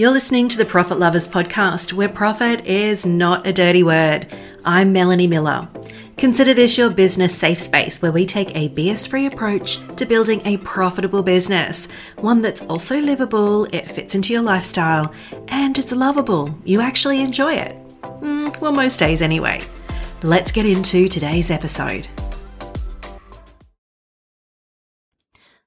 You're 0.00 0.12
listening 0.12 0.48
to 0.50 0.56
the 0.56 0.64
Profit 0.64 1.00
Lovers 1.00 1.26
podcast, 1.26 1.92
where 1.92 2.08
profit 2.08 2.64
is 2.64 3.04
not 3.04 3.44
a 3.48 3.52
dirty 3.52 3.82
word. 3.82 4.32
I'm 4.64 4.92
Melanie 4.92 5.26
Miller. 5.26 5.66
Consider 6.16 6.54
this 6.54 6.78
your 6.78 6.88
business 6.88 7.36
safe 7.36 7.60
space 7.60 8.00
where 8.00 8.12
we 8.12 8.24
take 8.24 8.54
a 8.54 8.68
BS 8.68 9.08
free 9.08 9.26
approach 9.26 9.80
to 9.96 10.06
building 10.06 10.40
a 10.44 10.58
profitable 10.58 11.24
business. 11.24 11.88
One 12.18 12.42
that's 12.42 12.62
also 12.66 13.00
livable, 13.00 13.64
it 13.74 13.90
fits 13.90 14.14
into 14.14 14.32
your 14.32 14.42
lifestyle, 14.42 15.12
and 15.48 15.76
it's 15.76 15.90
lovable. 15.90 16.56
You 16.64 16.80
actually 16.80 17.20
enjoy 17.20 17.54
it. 17.54 17.76
Mm, 18.02 18.56
well, 18.60 18.70
most 18.70 19.00
days 19.00 19.20
anyway. 19.20 19.62
Let's 20.22 20.52
get 20.52 20.64
into 20.64 21.08
today's 21.08 21.50
episode. 21.50 22.06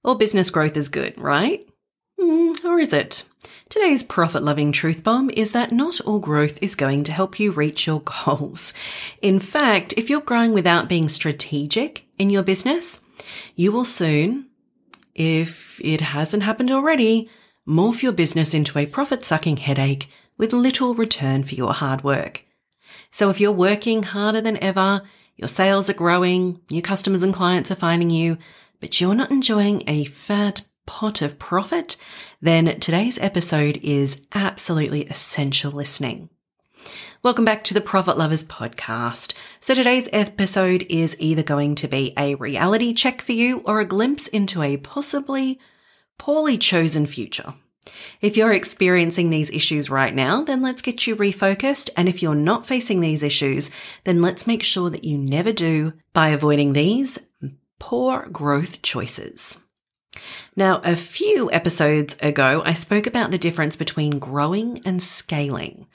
All 0.05 0.15
business 0.15 0.49
growth 0.49 0.77
is 0.77 0.87
good, 0.87 1.17
right? 1.17 1.69
Mm, 2.17 2.63
or 2.63 2.79
is 2.79 2.93
it? 2.93 3.25
Today's 3.71 4.03
profit 4.03 4.43
loving 4.43 4.73
truth 4.73 5.01
bomb 5.01 5.29
is 5.29 5.53
that 5.53 5.71
not 5.71 6.01
all 6.01 6.19
growth 6.19 6.61
is 6.61 6.75
going 6.75 7.05
to 7.05 7.13
help 7.13 7.39
you 7.39 7.53
reach 7.53 7.87
your 7.87 8.01
goals. 8.01 8.73
In 9.21 9.39
fact, 9.39 9.93
if 9.95 10.09
you're 10.09 10.19
growing 10.19 10.51
without 10.51 10.89
being 10.89 11.07
strategic 11.07 12.05
in 12.17 12.29
your 12.29 12.43
business, 12.43 12.99
you 13.55 13.71
will 13.71 13.85
soon, 13.85 14.47
if 15.15 15.79
it 15.81 16.01
hasn't 16.01 16.43
happened 16.43 16.69
already, 16.69 17.29
morph 17.65 18.03
your 18.03 18.11
business 18.11 18.53
into 18.53 18.77
a 18.77 18.85
profit 18.85 19.23
sucking 19.23 19.55
headache 19.55 20.09
with 20.37 20.51
little 20.51 20.93
return 20.93 21.45
for 21.45 21.55
your 21.55 21.71
hard 21.71 22.03
work. 22.03 22.43
So 23.09 23.29
if 23.29 23.39
you're 23.39 23.53
working 23.53 24.03
harder 24.03 24.41
than 24.41 24.61
ever, 24.61 25.03
your 25.37 25.47
sales 25.47 25.89
are 25.89 25.93
growing, 25.93 26.59
new 26.69 26.81
customers 26.81 27.23
and 27.23 27.33
clients 27.33 27.71
are 27.71 27.75
finding 27.75 28.09
you, 28.09 28.37
but 28.81 28.99
you're 28.99 29.15
not 29.15 29.31
enjoying 29.31 29.83
a 29.87 30.03
fat 30.03 30.63
pot 30.85 31.21
of 31.21 31.39
profit, 31.39 31.97
then 32.41 32.79
today's 32.79 33.17
episode 33.19 33.77
is 33.81 34.21
absolutely 34.33 35.05
essential 35.05 35.71
listening. 35.71 36.29
Welcome 37.23 37.45
back 37.45 37.63
to 37.65 37.73
the 37.75 37.81
Profit 37.81 38.17
Lovers 38.17 38.43
podcast. 38.43 39.33
So 39.59 39.75
today's 39.75 40.09
episode 40.11 40.85
is 40.89 41.15
either 41.19 41.43
going 41.43 41.75
to 41.75 41.87
be 41.87 42.13
a 42.17 42.35
reality 42.35 42.93
check 42.93 43.21
for 43.21 43.33
you 43.33 43.59
or 43.59 43.79
a 43.79 43.85
glimpse 43.85 44.27
into 44.27 44.63
a 44.63 44.77
possibly 44.77 45.59
poorly 46.17 46.57
chosen 46.57 47.05
future. 47.05 47.53
If 48.21 48.37
you're 48.37 48.53
experiencing 48.53 49.29
these 49.29 49.49
issues 49.49 49.89
right 49.89 50.13
now, 50.13 50.43
then 50.43 50.61
let's 50.61 50.81
get 50.81 51.05
you 51.05 51.15
refocused. 51.15 51.89
And 51.95 52.07
if 52.09 52.21
you're 52.21 52.35
not 52.35 52.65
facing 52.65 53.01
these 53.01 53.23
issues, 53.23 53.69
then 54.03 54.21
let's 54.21 54.47
make 54.47 54.63
sure 54.63 54.89
that 54.89 55.03
you 55.03 55.17
never 55.17 55.51
do 55.51 55.93
by 56.13 56.29
avoiding 56.29 56.73
these 56.73 57.19
poor 57.79 58.27
growth 58.31 58.81
choices. 58.81 59.59
Now, 60.55 60.81
a 60.83 60.95
few 60.95 61.51
episodes 61.51 62.15
ago, 62.21 62.61
I 62.65 62.73
spoke 62.73 63.07
about 63.07 63.31
the 63.31 63.37
difference 63.37 63.75
between 63.75 64.19
growing 64.19 64.81
and 64.85 65.01
scaling. 65.01 65.87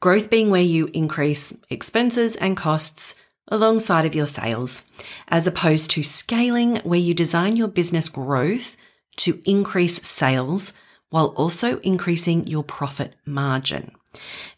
Growth 0.00 0.30
being 0.30 0.50
where 0.50 0.62
you 0.62 0.88
increase 0.92 1.54
expenses 1.68 2.34
and 2.36 2.56
costs 2.56 3.14
alongside 3.48 4.06
of 4.06 4.14
your 4.14 4.26
sales, 4.26 4.82
as 5.28 5.46
opposed 5.46 5.90
to 5.90 6.02
scaling 6.02 6.76
where 6.78 6.98
you 6.98 7.14
design 7.14 7.56
your 7.56 7.68
business 7.68 8.08
growth 8.08 8.76
to 9.16 9.40
increase 9.44 10.06
sales 10.06 10.72
while 11.10 11.34
also 11.36 11.78
increasing 11.80 12.46
your 12.46 12.64
profit 12.64 13.16
margin. 13.26 13.92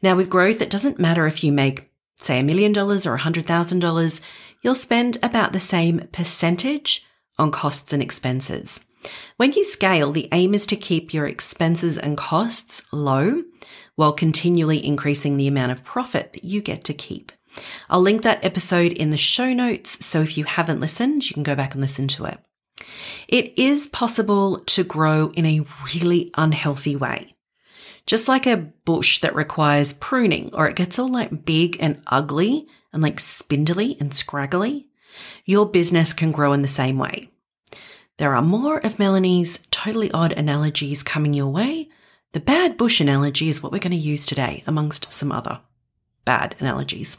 Now, 0.03 0.15
with 0.15 0.31
growth, 0.31 0.61
it 0.61 0.71
doesn't 0.71 0.99
matter 0.99 1.27
if 1.27 1.43
you 1.43 1.53
make, 1.53 1.91
say, 2.17 2.41
a 2.41 2.45
million 2.45 2.73
dollars 2.73 3.07
or 3.07 3.15
a 3.15 3.19
hundred 3.19 3.47
thousand 3.47 3.81
dollars, 3.81 4.21
you'll 4.63 4.75
spend 4.75 5.19
about 5.23 5.53
the 5.53 5.61
same 5.61 6.09
percentage 6.13 7.05
on 7.39 7.51
costs 7.51 7.93
and 7.93 8.03
expenses. 8.03 8.81
When 9.37 9.53
you 9.53 9.65
scale, 9.65 10.13
the 10.13 10.29
aim 10.33 10.55
is 10.55 10.67
to 10.67 10.77
keep 10.77 11.13
your 11.13 11.27
expenses 11.27 11.99
and 11.99 12.17
costs 12.17 12.83
low 12.93 13.43
while 13.97 14.13
continually 14.13 14.85
increasing 14.85 15.37
the 15.37 15.49
amount 15.49 15.73
of 15.73 15.85
profit 15.85 16.33
that 16.33 16.45
you 16.45 16.61
get 16.61 16.85
to 16.85 16.95
keep. 16.95 17.33
I'll 17.91 18.01
link 18.01 18.23
that 18.23 18.45
episode 18.45 18.93
in 18.93 19.11
the 19.11 19.17
show 19.17 19.53
notes, 19.53 20.05
so 20.05 20.21
if 20.21 20.39
you 20.39 20.45
haven't 20.45 20.81
listened, 20.81 21.29
you 21.29 21.35
can 21.35 21.43
go 21.43 21.55
back 21.55 21.75
and 21.75 21.81
listen 21.81 22.09
to 22.09 22.25
it. 22.25 22.39
It 23.29 23.59
is 23.59 23.89
possible 23.89 24.59
to 24.59 24.85
grow 24.85 25.31
in 25.35 25.47
a 25.47 25.65
really 25.95 26.31
unhealthy 26.37 26.97
way. 26.97 27.35
Just 28.07 28.29
like 28.29 28.47
a 28.47 28.57
bush 28.57 29.21
that 29.21 29.35
requires 29.35 29.93
pruning 29.93 30.51
or 30.55 30.69
it 30.69 30.77
gets 30.77 30.99
all 30.99 31.09
like 31.09 31.45
big 31.45 31.77
and 31.81 32.03
ugly 32.07 32.67
and 32.93 33.03
like 33.03 33.21
spindly 33.21 33.97
and 34.01 34.13
scraggly, 34.13 34.89
your 35.45 35.67
business 35.67 36.13
can 36.13 36.33
grow 36.33 36.53
in 36.53 36.63
the 36.63 36.69
same 36.69 36.99
way. 36.99 37.32
There 38.23 38.37
are 38.37 38.41
more 38.41 38.79
of 38.79 39.01
Melanie's 39.01 39.67
totally 39.73 40.09
odd 40.13 40.31
analogies 40.31 41.03
coming 41.03 41.35
your 41.35 41.49
way. 41.49 41.89
The 42.35 42.39
bad 42.39 42.77
bush 42.77 43.01
analogy 43.01 43.49
is 43.49 43.61
what 43.61 43.73
we're 43.73 43.81
going 43.81 43.91
to 43.91 43.97
use 43.97 44.25
today, 44.25 44.63
amongst 44.65 45.13
some 45.13 45.33
other 45.33 45.59
bad 46.25 46.55
analogies. 46.61 47.19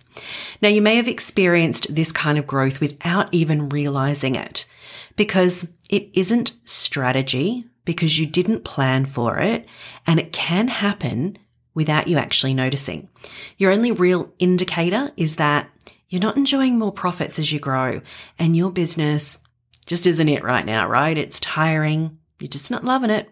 Now, 0.62 0.70
you 0.70 0.82
may 0.82 0.96
have 0.96 1.10
experienced 1.10 1.94
this 1.94 2.14
kind 2.14 2.38
of 2.38 2.48
growth 2.48 2.80
without 2.80 3.28
even 3.34 3.68
realizing 3.68 4.36
it 4.36 4.66
because 5.18 5.68
it 5.90 6.08
isn't 6.14 6.54
strategy, 6.64 7.66
because 7.84 8.18
you 8.18 8.26
didn't 8.26 8.64
plan 8.64 9.06
for 9.06 9.40
it, 9.40 9.66
and 10.08 10.22
it 10.22 10.32
can 10.32 10.70
happen 10.70 11.38
without 11.74 12.08
you 12.08 12.18
actually 12.18 12.54
noticing. 12.54 13.10
Your 13.58 13.74
only 13.74 13.92
real 13.92 14.32
indicator 14.40 15.12
is 15.18 15.36
that 15.36 15.70
you're 16.08 16.22
not 16.22 16.38
enjoying 16.38 16.80
more 16.80 16.94
profits 16.94 17.40
as 17.40 17.52
you 17.52 17.60
grow 17.60 18.00
and 18.40 18.56
your 18.56 18.72
business 18.72 19.38
just 19.86 20.08
isn't 20.08 20.30
it 20.30 20.44
right 20.44 20.66
now, 20.66 20.88
right? 20.88 21.18
It's 21.18 21.40
tiring. 21.40 22.18
You're 22.40 22.48
just 22.50 22.72
not 22.72 22.84
loving 22.84 23.10
it. 23.10 23.30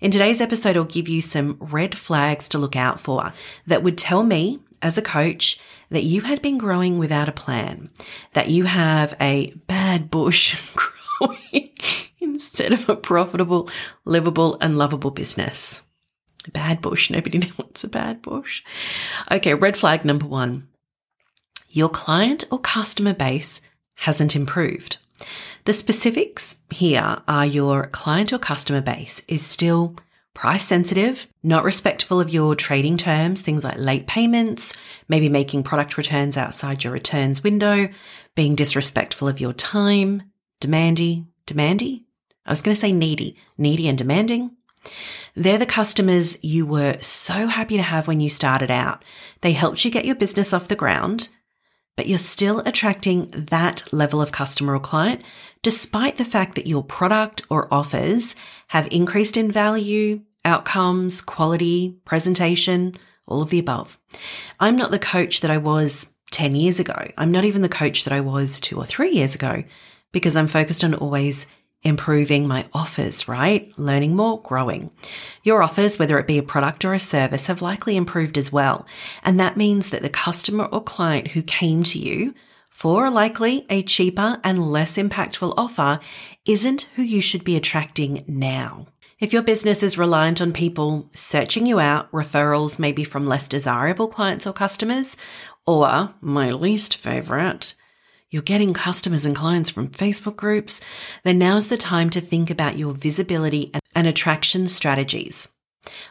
In 0.00 0.10
today's 0.10 0.40
episode, 0.40 0.76
I'll 0.76 0.84
give 0.84 1.08
you 1.08 1.20
some 1.20 1.56
red 1.60 1.96
flags 1.96 2.48
to 2.50 2.58
look 2.58 2.76
out 2.76 3.00
for 3.00 3.32
that 3.66 3.82
would 3.82 3.96
tell 3.96 4.22
me 4.22 4.60
as 4.82 4.98
a 4.98 5.02
coach 5.02 5.60
that 5.90 6.02
you 6.02 6.22
had 6.22 6.42
been 6.42 6.58
growing 6.58 6.98
without 6.98 7.28
a 7.28 7.32
plan, 7.32 7.90
that 8.32 8.48
you 8.48 8.64
have 8.64 9.14
a 9.20 9.52
bad 9.66 10.10
bush 10.10 10.60
growing 11.18 11.70
instead 12.20 12.72
of 12.72 12.88
a 12.88 12.96
profitable, 12.96 13.70
livable, 14.04 14.58
and 14.60 14.76
lovable 14.76 15.10
business. 15.10 15.82
Bad 16.52 16.80
bush. 16.80 17.10
Nobody 17.10 17.38
knows 17.40 17.56
what's 17.56 17.84
a 17.84 17.88
bad 17.88 18.22
bush. 18.22 18.62
Okay, 19.30 19.54
red 19.54 19.76
flag 19.76 20.04
number 20.04 20.26
one. 20.26 20.68
Your 21.70 21.88
client 21.88 22.44
or 22.50 22.58
customer 22.58 23.14
base 23.14 23.60
hasn't 23.94 24.36
improved. 24.36 24.98
The 25.64 25.72
specifics 25.72 26.58
here 26.70 27.22
are 27.26 27.46
your 27.46 27.86
client 27.86 28.34
or 28.34 28.38
customer 28.38 28.82
base 28.82 29.22
is 29.28 29.44
still 29.44 29.96
price 30.34 30.62
sensitive, 30.62 31.26
not 31.42 31.64
respectful 31.64 32.20
of 32.20 32.28
your 32.28 32.54
trading 32.54 32.98
terms, 32.98 33.40
things 33.40 33.64
like 33.64 33.78
late 33.78 34.06
payments, 34.06 34.74
maybe 35.08 35.30
making 35.30 35.62
product 35.62 35.96
returns 35.96 36.36
outside 36.36 36.84
your 36.84 36.92
returns 36.92 37.42
window, 37.42 37.88
being 38.34 38.54
disrespectful 38.54 39.26
of 39.26 39.40
your 39.40 39.54
time, 39.54 40.24
demandy, 40.60 41.24
demandy. 41.46 42.04
I 42.44 42.50
was 42.50 42.60
going 42.60 42.74
to 42.74 42.80
say 42.80 42.92
needy, 42.92 43.38
needy 43.56 43.88
and 43.88 43.96
demanding. 43.96 44.50
They're 45.34 45.56
the 45.56 45.64
customers 45.64 46.36
you 46.44 46.66
were 46.66 46.98
so 47.00 47.46
happy 47.46 47.78
to 47.78 47.82
have 47.82 48.06
when 48.06 48.20
you 48.20 48.28
started 48.28 48.70
out. 48.70 49.02
They 49.40 49.52
helped 49.52 49.82
you 49.82 49.90
get 49.90 50.04
your 50.04 50.14
business 50.14 50.52
off 50.52 50.68
the 50.68 50.76
ground 50.76 51.30
but 51.96 52.08
you're 52.08 52.18
still 52.18 52.60
attracting 52.60 53.28
that 53.30 53.92
level 53.92 54.20
of 54.20 54.32
customer 54.32 54.74
or 54.74 54.80
client 54.80 55.22
despite 55.62 56.18
the 56.18 56.24
fact 56.24 56.54
that 56.56 56.66
your 56.66 56.82
product 56.84 57.42
or 57.48 57.72
offers 57.72 58.36
have 58.68 58.86
increased 58.90 59.36
in 59.36 59.50
value, 59.50 60.20
outcomes, 60.44 61.22
quality, 61.22 61.96
presentation, 62.04 62.94
all 63.26 63.40
of 63.40 63.48
the 63.48 63.58
above. 63.58 63.98
I'm 64.60 64.76
not 64.76 64.90
the 64.90 64.98
coach 64.98 65.40
that 65.40 65.50
I 65.50 65.56
was 65.58 66.06
10 66.32 66.54
years 66.54 66.80
ago. 66.80 67.10
I'm 67.16 67.32
not 67.32 67.44
even 67.44 67.62
the 67.62 67.68
coach 67.68 68.04
that 68.04 68.12
I 68.12 68.20
was 68.20 68.60
two 68.60 68.76
or 68.76 68.84
three 68.84 69.12
years 69.12 69.34
ago 69.34 69.64
because 70.12 70.36
I'm 70.36 70.46
focused 70.46 70.84
on 70.84 70.94
always 70.94 71.46
improving 71.84 72.48
my 72.48 72.66
offers, 72.72 73.28
right? 73.28 73.72
Learning 73.78 74.16
more, 74.16 74.40
growing. 74.42 74.90
Your 75.42 75.62
offers, 75.62 75.98
whether 75.98 76.18
it 76.18 76.26
be 76.26 76.38
a 76.38 76.42
product 76.42 76.84
or 76.84 76.94
a 76.94 76.98
service, 76.98 77.46
have 77.46 77.62
likely 77.62 77.96
improved 77.96 78.38
as 78.38 78.50
well. 78.50 78.86
And 79.22 79.38
that 79.38 79.56
means 79.56 79.90
that 79.90 80.02
the 80.02 80.08
customer 80.08 80.64
or 80.64 80.82
client 80.82 81.28
who 81.28 81.42
came 81.42 81.82
to 81.84 81.98
you 81.98 82.34
for 82.70 83.08
likely 83.10 83.66
a 83.70 83.82
cheaper 83.82 84.40
and 84.42 84.72
less 84.72 84.96
impactful 84.96 85.54
offer 85.56 86.00
isn't 86.46 86.88
who 86.96 87.02
you 87.02 87.20
should 87.20 87.44
be 87.44 87.56
attracting 87.56 88.24
now. 88.26 88.86
If 89.20 89.32
your 89.32 89.42
business 89.42 89.82
is 89.82 89.96
reliant 89.96 90.42
on 90.42 90.52
people 90.52 91.08
searching 91.14 91.66
you 91.66 91.78
out, 91.78 92.10
referrals 92.10 92.80
maybe 92.80 93.04
from 93.04 93.26
less 93.26 93.46
desirable 93.46 94.08
clients 94.08 94.46
or 94.46 94.52
customers, 94.52 95.16
or 95.66 96.12
my 96.20 96.50
least 96.50 96.96
favorite, 96.96 97.74
you're 98.34 98.42
getting 98.42 98.74
customers 98.74 99.24
and 99.24 99.36
clients 99.36 99.70
from 99.70 99.86
Facebook 99.86 100.34
groups, 100.34 100.80
then 101.22 101.38
now 101.38 101.56
is 101.56 101.68
the 101.68 101.76
time 101.76 102.10
to 102.10 102.20
think 102.20 102.50
about 102.50 102.76
your 102.76 102.92
visibility 102.92 103.70
and 103.94 104.08
attraction 104.08 104.66
strategies. 104.66 105.46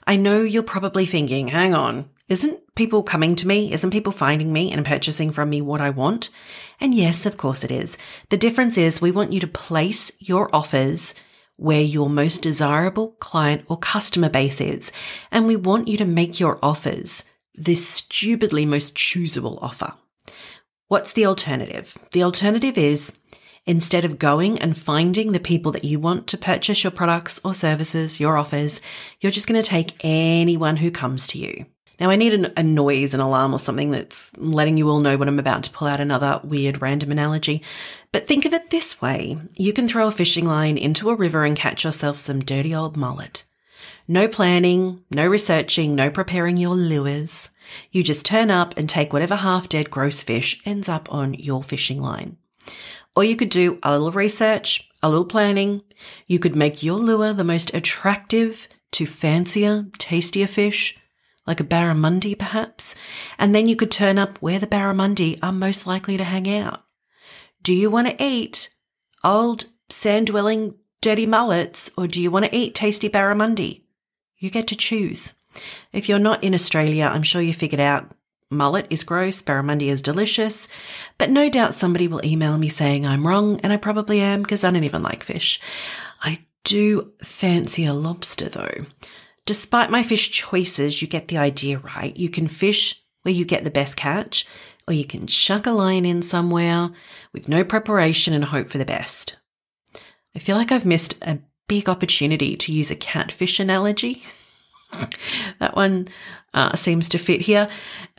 I 0.07 0.15
know 0.15 0.39
you're 0.39 0.63
probably 0.63 1.05
thinking, 1.05 1.49
hang 1.49 1.75
on, 1.75 2.09
isn't 2.29 2.75
people 2.75 3.03
coming 3.03 3.35
to 3.35 3.45
me? 3.45 3.73
Isn't 3.73 3.91
people 3.91 4.13
finding 4.13 4.53
me 4.53 4.71
and 4.71 4.85
purchasing 4.85 5.33
from 5.33 5.49
me 5.49 5.61
what 5.61 5.81
I 5.81 5.89
want? 5.89 6.29
And 6.79 6.93
yes, 6.93 7.25
of 7.25 7.35
course 7.35 7.65
it 7.65 7.71
is. 7.71 7.97
The 8.29 8.37
difference 8.37 8.77
is 8.77 9.01
we 9.01 9.11
want 9.11 9.33
you 9.33 9.41
to 9.41 9.47
place 9.47 10.09
your 10.19 10.49
offers 10.55 11.13
where 11.57 11.81
your 11.81 12.09
most 12.09 12.41
desirable 12.41 13.17
client 13.19 13.65
or 13.67 13.77
customer 13.77 14.29
base 14.29 14.61
is, 14.61 14.93
and 15.29 15.45
we 15.45 15.57
want 15.57 15.89
you 15.89 15.97
to 15.97 16.05
make 16.05 16.39
your 16.39 16.57
offers 16.63 17.25
the 17.53 17.75
stupidly 17.75 18.65
most 18.65 18.95
choosable 18.95 19.61
offer. 19.61 19.93
What's 20.93 21.13
the 21.13 21.25
alternative? 21.25 21.97
The 22.11 22.21
alternative 22.21 22.77
is 22.77 23.13
instead 23.65 24.05
of 24.05 24.19
going 24.19 24.59
and 24.59 24.77
finding 24.77 25.31
the 25.31 25.39
people 25.39 25.71
that 25.71 25.83
you 25.83 25.99
want 25.99 26.27
to 26.27 26.37
purchase 26.37 26.83
your 26.83 26.91
products 26.91 27.41
or 27.43 27.55
services, 27.55 28.19
your 28.19 28.37
offers, 28.37 28.79
you're 29.19 29.31
just 29.31 29.47
going 29.47 29.59
to 29.59 29.67
take 29.67 29.95
anyone 30.01 30.77
who 30.77 30.91
comes 30.91 31.25
to 31.29 31.39
you. 31.39 31.65
Now, 31.99 32.11
I 32.11 32.15
need 32.15 32.35
a, 32.55 32.61
noise, 32.61 33.15
an 33.15 33.21
alarm, 33.21 33.55
or 33.55 33.57
something 33.57 33.89
that's 33.89 34.37
letting 34.37 34.77
you 34.77 34.87
all 34.87 34.99
know 34.99 35.17
when 35.17 35.27
I'm 35.27 35.39
about 35.39 35.63
to 35.63 35.71
pull 35.71 35.87
out 35.87 35.99
another 35.99 36.39
weird 36.43 36.79
random 36.79 37.11
analogy. 37.11 37.63
But 38.11 38.27
think 38.27 38.45
of 38.45 38.53
it 38.53 38.69
this 38.69 39.01
way 39.01 39.39
you 39.55 39.73
can 39.73 39.87
throw 39.87 40.09
a 40.09 40.11
fishing 40.11 40.45
line 40.45 40.77
into 40.77 41.09
a 41.09 41.15
river 41.15 41.43
and 41.43 41.57
catch 41.57 41.85
yourself 41.85 42.17
some 42.17 42.39
dirty 42.39 42.75
old 42.75 42.95
mullet. 42.95 43.45
No 44.07 44.27
planning, 44.27 45.03
no 45.09 45.25
researching, 45.25 45.95
no 45.95 46.11
preparing 46.11 46.57
your 46.57 46.75
lures. 46.75 47.49
You 47.91 48.03
just 48.03 48.25
turn 48.25 48.51
up 48.51 48.77
and 48.77 48.89
take 48.89 49.13
whatever 49.13 49.35
half 49.35 49.69
dead 49.69 49.89
gross 49.89 50.23
fish 50.23 50.61
ends 50.65 50.89
up 50.89 51.11
on 51.11 51.33
your 51.33 51.63
fishing 51.63 52.01
line. 52.01 52.37
Or 53.15 53.23
you 53.23 53.35
could 53.35 53.49
do 53.49 53.79
a 53.83 53.91
little 53.91 54.11
research, 54.11 54.89
a 55.01 55.09
little 55.09 55.25
planning. 55.25 55.81
You 56.27 56.39
could 56.39 56.55
make 56.55 56.83
your 56.83 56.97
lure 56.97 57.33
the 57.33 57.43
most 57.43 57.73
attractive 57.73 58.67
to 58.93 59.05
fancier, 59.05 59.85
tastier 59.97 60.47
fish, 60.47 60.97
like 61.45 61.59
a 61.59 61.63
barramundi 61.63 62.37
perhaps, 62.37 62.95
and 63.37 63.53
then 63.53 63.67
you 63.67 63.75
could 63.75 63.91
turn 63.91 64.17
up 64.17 64.37
where 64.39 64.59
the 64.59 64.67
barramundi 64.67 65.37
are 65.43 65.51
most 65.51 65.85
likely 65.85 66.17
to 66.17 66.23
hang 66.23 66.49
out. 66.49 66.83
Do 67.61 67.73
you 67.73 67.89
want 67.89 68.07
to 68.07 68.23
eat 68.23 68.69
old 69.23 69.65
sand 69.89 70.27
dwelling 70.27 70.75
dirty 71.01 71.25
mullets 71.25 71.91
or 71.97 72.07
do 72.07 72.21
you 72.21 72.31
want 72.31 72.45
to 72.45 72.55
eat 72.55 72.75
tasty 72.75 73.09
barramundi? 73.09 73.83
You 74.37 74.49
get 74.49 74.67
to 74.67 74.75
choose. 74.75 75.33
If 75.91 76.09
you're 76.09 76.19
not 76.19 76.43
in 76.43 76.53
Australia, 76.53 77.09
I'm 77.11 77.23
sure 77.23 77.41
you 77.41 77.53
figured 77.53 77.81
out 77.81 78.11
mullet 78.49 78.87
is 78.89 79.03
gross, 79.03 79.41
barramundi 79.41 79.87
is 79.87 80.01
delicious, 80.01 80.67
but 81.17 81.29
no 81.29 81.49
doubt 81.49 81.73
somebody 81.73 82.07
will 82.07 82.23
email 82.25 82.57
me 82.57 82.69
saying 82.69 83.05
I'm 83.05 83.27
wrong, 83.27 83.59
and 83.61 83.73
I 83.73 83.77
probably 83.77 84.21
am 84.21 84.41
because 84.41 84.63
I 84.63 84.71
don't 84.71 84.83
even 84.83 85.03
like 85.03 85.23
fish. 85.23 85.59
I 86.21 86.45
do 86.63 87.11
fancy 87.21 87.85
a 87.85 87.93
lobster 87.93 88.49
though. 88.49 88.85
Despite 89.45 89.91
my 89.91 90.03
fish 90.03 90.31
choices, 90.31 91.01
you 91.01 91.07
get 91.07 91.27
the 91.27 91.37
idea 91.37 91.79
right. 91.79 92.15
You 92.15 92.29
can 92.29 92.47
fish 92.47 93.01
where 93.23 93.33
you 93.33 93.43
get 93.43 93.63
the 93.63 93.71
best 93.71 93.97
catch, 93.97 94.47
or 94.87 94.93
you 94.93 95.05
can 95.05 95.27
chuck 95.27 95.65
a 95.65 95.71
line 95.71 96.05
in 96.05 96.21
somewhere 96.21 96.89
with 97.33 97.49
no 97.49 97.63
preparation 97.63 98.33
and 98.33 98.45
hope 98.45 98.69
for 98.69 98.77
the 98.77 98.85
best. 98.85 99.37
I 100.35 100.39
feel 100.39 100.55
like 100.55 100.71
I've 100.71 100.85
missed 100.85 101.17
a 101.21 101.39
big 101.67 101.89
opportunity 101.89 102.55
to 102.55 102.71
use 102.71 102.91
a 102.91 102.95
catfish 102.95 103.59
analogy. 103.59 104.23
that 105.59 105.75
one 105.75 106.07
uh, 106.53 106.75
seems 106.75 107.09
to 107.09 107.17
fit 107.17 107.41
here. 107.41 107.69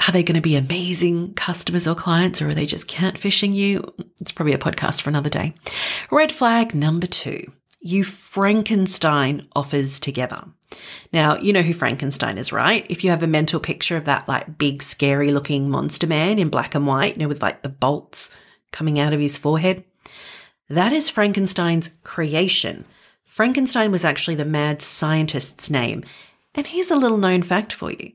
Are 0.07 0.13
they 0.13 0.23
going 0.23 0.37
to 0.37 0.41
be 0.41 0.57
amazing 0.57 1.35
customers 1.35 1.87
or 1.87 1.95
clients, 1.95 2.43
or 2.43 2.49
are 2.49 2.55
they 2.55 2.67
just 2.67 2.89
catfishing 2.89 3.55
you? 3.55 3.95
It's 4.21 4.33
probably 4.33 4.55
a 4.55 4.59
podcast 4.59 5.03
for 5.03 5.11
another 5.11 5.31
day. 5.31 5.55
Red 6.11 6.33
flag 6.33 6.75
number 6.75 7.07
two 7.07 7.53
you 7.85 8.03
Frankenstein 8.03 9.47
offers 9.55 10.01
together. 10.01 10.43
Now, 11.13 11.37
you 11.37 11.53
know 11.53 11.61
who 11.61 11.75
Frankenstein 11.75 12.39
is, 12.39 12.51
right? 12.51 12.87
If 12.89 13.05
you 13.05 13.11
have 13.11 13.23
a 13.23 13.29
mental 13.29 13.61
picture 13.61 13.99
of 13.99 14.07
that 14.07 14.27
like 14.27 14.57
big, 14.57 14.83
scary 14.83 15.31
looking 15.31 15.71
monster 15.71 16.07
man 16.07 16.39
in 16.39 16.49
black 16.49 16.75
and 16.75 16.87
white, 16.87 17.17
you 17.17 17.23
know, 17.23 17.29
with 17.29 17.43
like 17.43 17.63
the 17.63 17.69
bolts 17.69 18.35
coming 18.73 18.99
out 18.99 19.13
of 19.13 19.21
his 19.21 19.37
forehead, 19.37 19.85
that 20.71 20.95
is 20.95 21.11
Frankenstein's 21.11 21.91
creation. 22.03 22.87
Frankenstein 23.27 23.93
was 23.93 24.05
actually 24.05 24.37
the 24.37 24.47
mad 24.47 24.81
scientist's 24.81 25.69
name. 25.69 26.05
And 26.55 26.67
here's 26.67 26.91
a 26.91 26.97
little 26.97 27.19
known 27.19 27.43
fact 27.43 27.73
for 27.73 27.91
you. 27.91 28.13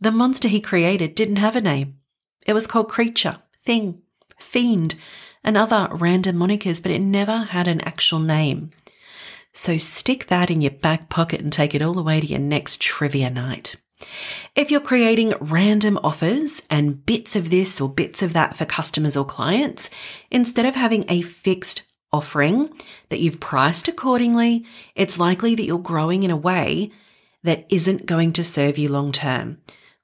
The 0.00 0.10
monster 0.10 0.48
he 0.48 0.60
created 0.60 1.14
didn't 1.14 1.36
have 1.36 1.56
a 1.56 1.60
name. 1.60 1.98
It 2.46 2.54
was 2.54 2.66
called 2.66 2.88
creature, 2.88 3.38
thing, 3.64 4.02
fiend, 4.38 4.94
and 5.44 5.56
other 5.56 5.88
random 5.92 6.36
monikers, 6.36 6.82
but 6.82 6.90
it 6.92 7.00
never 7.00 7.38
had 7.38 7.68
an 7.68 7.80
actual 7.82 8.18
name. 8.18 8.70
So 9.52 9.76
stick 9.76 10.26
that 10.26 10.50
in 10.50 10.60
your 10.60 10.70
back 10.70 11.08
pocket 11.08 11.40
and 11.40 11.52
take 11.52 11.74
it 11.74 11.82
all 11.82 11.92
the 11.92 12.02
way 12.02 12.20
to 12.20 12.26
your 12.26 12.38
next 12.38 12.80
trivia 12.80 13.28
night. 13.28 13.76
If 14.56 14.70
you're 14.70 14.80
creating 14.80 15.34
random 15.40 15.98
offers 16.02 16.62
and 16.70 17.04
bits 17.04 17.36
of 17.36 17.50
this 17.50 17.80
or 17.80 17.88
bits 17.88 18.22
of 18.22 18.32
that 18.32 18.56
for 18.56 18.64
customers 18.64 19.16
or 19.16 19.24
clients, 19.24 19.90
instead 20.30 20.66
of 20.66 20.74
having 20.74 21.04
a 21.08 21.22
fixed 21.22 21.82
offering 22.12 22.70
that 23.10 23.20
you've 23.20 23.40
priced 23.40 23.88
accordingly, 23.88 24.66
it's 24.94 25.18
likely 25.18 25.54
that 25.54 25.64
you're 25.64 25.78
growing 25.78 26.22
in 26.22 26.30
a 26.30 26.36
way 26.36 26.90
that 27.44 27.66
isn't 27.70 28.06
going 28.06 28.32
to 28.32 28.44
serve 28.44 28.78
you 28.78 28.88
long 28.88 29.12
term. 29.12 29.58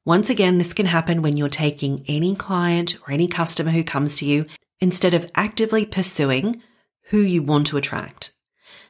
Once 0.05 0.31
again, 0.31 0.59
this 0.59 0.73
can 0.73 0.87
happen 0.87 1.21
when 1.23 1.37
you're 1.37 1.49
taking 1.49 2.05
any 2.09 2.35
client 2.35 2.97
or 3.03 3.13
any 3.13 3.29
customer 3.29 3.71
who 3.71 3.85
comes 3.85 4.17
to 4.17 4.25
you 4.25 4.47
instead 4.81 5.15
of 5.15 5.31
actively 5.35 5.85
pursuing 5.85 6.63
who 7.09 7.19
you 7.19 7.43
want 7.43 7.67
to 7.67 7.77
attract. 7.77 8.33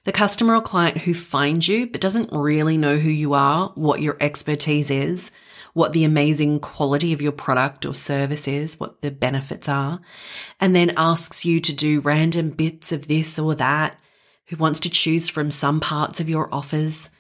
The 0.05 0.13
customer 0.13 0.55
or 0.55 0.61
client 0.61 0.99
who 0.99 1.15
finds 1.15 1.69
you 1.69 1.87
but 1.87 2.01
doesn't 2.01 2.33
really 2.33 2.77
know 2.77 2.99
who 2.99 3.11
you 3.11 3.35
are, 3.35 3.71
what 3.75 4.01
your 4.01 4.17
expertise 4.21 4.91
is, 4.91 5.31
what 5.75 5.93
the 5.93 6.05
amazing 6.05 6.61
quality 6.61 7.13
of 7.13 7.23
your 7.23 7.33
product 7.33 7.85
or 7.85 7.95
service 7.95 8.49
is, 8.49 8.81
what 8.81 9.03
the 9.03 9.11
benefits 9.11 9.69
are, 9.69 10.01
and 10.61 10.75
then 10.75 10.93
asks 10.97 11.45
you 11.45 11.61
to 11.61 11.73
do 11.73 12.01
random 12.01 12.51
bits 12.51 12.91
of 12.91 13.09
this 13.09 13.39
or 13.39 13.55
that, 13.57 13.99
who 14.47 14.57
wants 14.57 14.81
to 14.81 14.91
choose 14.91 15.29
from 15.29 15.51
some 15.51 15.79
parts 15.81 16.21
of 16.21 16.29
your 16.29 16.53
offers, 16.55 17.11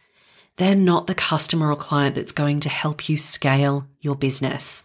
they're 0.58 0.74
not 0.74 1.06
the 1.06 1.14
customer 1.14 1.70
or 1.70 1.76
client 1.76 2.14
that's 2.14 2.32
going 2.32 2.60
to 2.60 2.68
help 2.68 3.08
you 3.08 3.16
scale 3.16 3.86
your 4.00 4.16
business. 4.16 4.84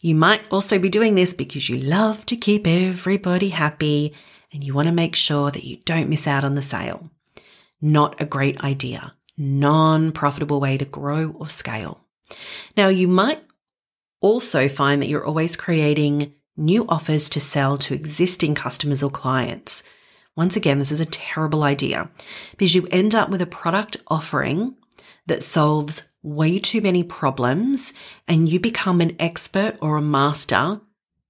You 0.00 0.16
might 0.16 0.42
also 0.50 0.78
be 0.78 0.88
doing 0.88 1.14
this 1.14 1.32
because 1.32 1.68
you 1.68 1.78
love 1.78 2.26
to 2.26 2.36
keep 2.36 2.66
everybody 2.66 3.50
happy 3.50 4.14
and 4.52 4.62
you 4.62 4.74
want 4.74 4.88
to 4.88 4.94
make 4.94 5.14
sure 5.14 5.50
that 5.50 5.64
you 5.64 5.78
don't 5.84 6.08
miss 6.08 6.26
out 6.26 6.44
on 6.44 6.56
the 6.56 6.62
sale. 6.62 7.08
Not 7.80 8.20
a 8.20 8.26
great 8.26 8.62
idea. 8.62 9.14
Non 9.38 10.12
profitable 10.12 10.60
way 10.60 10.76
to 10.76 10.84
grow 10.84 11.30
or 11.30 11.46
scale. 11.46 12.00
Now, 12.76 12.88
you 12.88 13.08
might 13.08 13.42
also 14.20 14.68
find 14.68 15.00
that 15.00 15.08
you're 15.08 15.24
always 15.24 15.56
creating 15.56 16.34
new 16.56 16.86
offers 16.88 17.30
to 17.30 17.40
sell 17.40 17.78
to 17.78 17.94
existing 17.94 18.54
customers 18.54 19.02
or 19.02 19.10
clients. 19.10 19.84
Once 20.36 20.56
again, 20.56 20.78
this 20.78 20.90
is 20.90 21.00
a 21.00 21.06
terrible 21.06 21.62
idea 21.62 22.10
because 22.52 22.74
you 22.74 22.86
end 22.90 23.14
up 23.14 23.28
with 23.28 23.42
a 23.42 23.46
product 23.46 23.96
offering 24.08 24.74
that 25.26 25.42
solves 25.42 26.04
way 26.22 26.58
too 26.58 26.80
many 26.80 27.02
problems 27.02 27.92
and 28.26 28.48
you 28.48 28.58
become 28.58 29.00
an 29.00 29.14
expert 29.18 29.76
or 29.80 29.96
a 29.96 30.02
master 30.02 30.80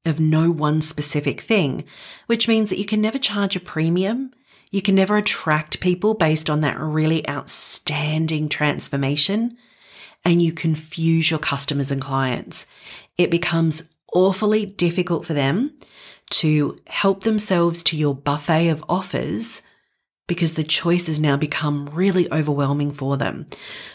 of 0.04 0.20
no 0.20 0.50
one 0.50 0.80
specific 0.80 1.40
thing, 1.40 1.84
which 2.26 2.48
means 2.48 2.70
that 2.70 2.78
you 2.78 2.84
can 2.84 3.00
never 3.00 3.18
charge 3.18 3.56
a 3.56 3.60
premium. 3.60 4.32
You 4.70 4.82
can 4.82 4.94
never 4.94 5.16
attract 5.16 5.80
people 5.80 6.14
based 6.14 6.48
on 6.48 6.60
that 6.60 6.78
really 6.78 7.28
outstanding 7.28 8.48
transformation 8.48 9.56
and 10.24 10.40
you 10.40 10.52
confuse 10.52 11.30
your 11.30 11.40
customers 11.40 11.90
and 11.90 12.00
clients. 12.00 12.66
It 13.18 13.30
becomes 13.30 13.82
awfully 14.12 14.66
difficult 14.66 15.24
for 15.24 15.34
them 15.34 15.74
to 16.32 16.78
help 16.86 17.24
themselves 17.24 17.82
to 17.84 17.96
your 17.96 18.14
buffet 18.14 18.68
of 18.68 18.84
offers 18.88 19.62
because 20.26 20.54
the 20.54 20.64
choices 20.64 21.20
now 21.20 21.36
become 21.36 21.86
really 21.92 22.32
overwhelming 22.32 22.90
for 22.90 23.16
them. 23.16 23.46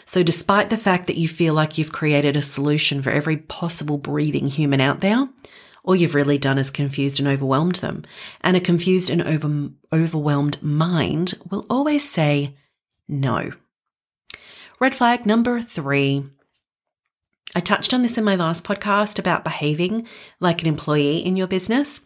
So 0.04 0.22
despite 0.22 0.70
the 0.70 0.76
fact 0.76 1.08
that 1.08 1.16
you 1.16 1.26
feel 1.26 1.52
like 1.52 1.78
you've 1.78 1.92
created 1.92 2.36
a 2.36 2.42
solution 2.42 3.02
for 3.02 3.10
every 3.10 3.38
possible 3.38 3.98
breathing 3.98 4.46
human 4.46 4.80
out 4.80 5.00
there, 5.00 5.28
all 5.82 5.96
you've 5.96 6.14
really 6.14 6.38
done 6.38 6.58
is 6.58 6.70
confused 6.70 7.18
and 7.18 7.28
overwhelmed 7.28 7.76
them. 7.76 8.04
And 8.42 8.56
a 8.56 8.60
confused 8.60 9.10
and 9.10 9.22
over, 9.22 9.70
overwhelmed 9.92 10.62
mind 10.62 11.34
will 11.50 11.66
always 11.68 12.08
say 12.08 12.56
no. 13.08 13.50
Red 14.78 14.94
flag 14.94 15.26
number 15.26 15.60
three. 15.60 16.24
I 17.56 17.60
touched 17.60 17.92
on 17.92 18.02
this 18.02 18.18
in 18.18 18.22
my 18.22 18.36
last 18.36 18.62
podcast 18.62 19.18
about 19.18 19.42
behaving 19.42 20.06
like 20.38 20.62
an 20.62 20.68
employee 20.68 21.18
in 21.18 21.36
your 21.36 21.48
business. 21.48 22.02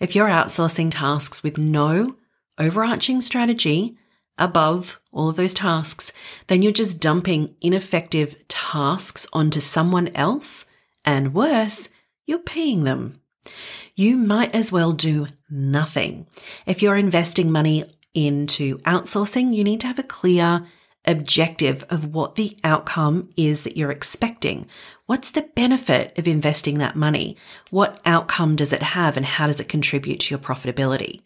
If 0.00 0.14
you're 0.14 0.28
outsourcing 0.28 0.90
tasks 0.90 1.42
with 1.42 1.58
no 1.58 2.16
overarching 2.58 3.20
strategy 3.20 3.96
above 4.38 5.00
all 5.12 5.28
of 5.28 5.36
those 5.36 5.54
tasks, 5.54 6.12
then 6.48 6.62
you're 6.62 6.72
just 6.72 7.00
dumping 7.00 7.54
ineffective 7.60 8.46
tasks 8.48 9.26
onto 9.32 9.60
someone 9.60 10.08
else. 10.16 10.66
And 11.04 11.34
worse, 11.34 11.90
you're 12.26 12.38
paying 12.38 12.84
them. 12.84 13.20
You 13.94 14.16
might 14.16 14.54
as 14.54 14.72
well 14.72 14.92
do 14.92 15.26
nothing. 15.48 16.26
If 16.66 16.82
you're 16.82 16.96
investing 16.96 17.52
money 17.52 17.84
into 18.14 18.78
outsourcing, 18.78 19.54
you 19.54 19.62
need 19.62 19.80
to 19.80 19.86
have 19.86 19.98
a 19.98 20.04
clear 20.04 20.66
objective 21.06 21.84
of 21.90 22.06
what 22.06 22.34
the 22.34 22.56
outcome 22.64 23.28
is 23.36 23.62
that 23.62 23.76
you're 23.76 23.90
expecting. 23.90 24.66
What's 25.06 25.30
the 25.30 25.50
benefit 25.54 26.18
of 26.18 26.26
investing 26.26 26.78
that 26.78 26.96
money? 26.96 27.36
What 27.70 28.00
outcome 28.06 28.56
does 28.56 28.72
it 28.72 28.82
have 28.82 29.16
and 29.16 29.26
how 29.26 29.46
does 29.46 29.60
it 29.60 29.68
contribute 29.68 30.20
to 30.20 30.34
your 30.34 30.38
profitability? 30.38 31.20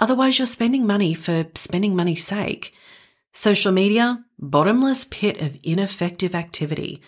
Otherwise, 0.00 0.38
you're 0.38 0.46
spending 0.46 0.86
money 0.86 1.14
for 1.14 1.46
spending 1.54 1.94
money's 1.94 2.26
sake. 2.26 2.74
Social 3.32 3.72
media, 3.72 4.24
bottomless 4.38 5.04
pit 5.04 5.40
of 5.40 5.56
ineffective 5.62 6.34
activity. 6.34 7.00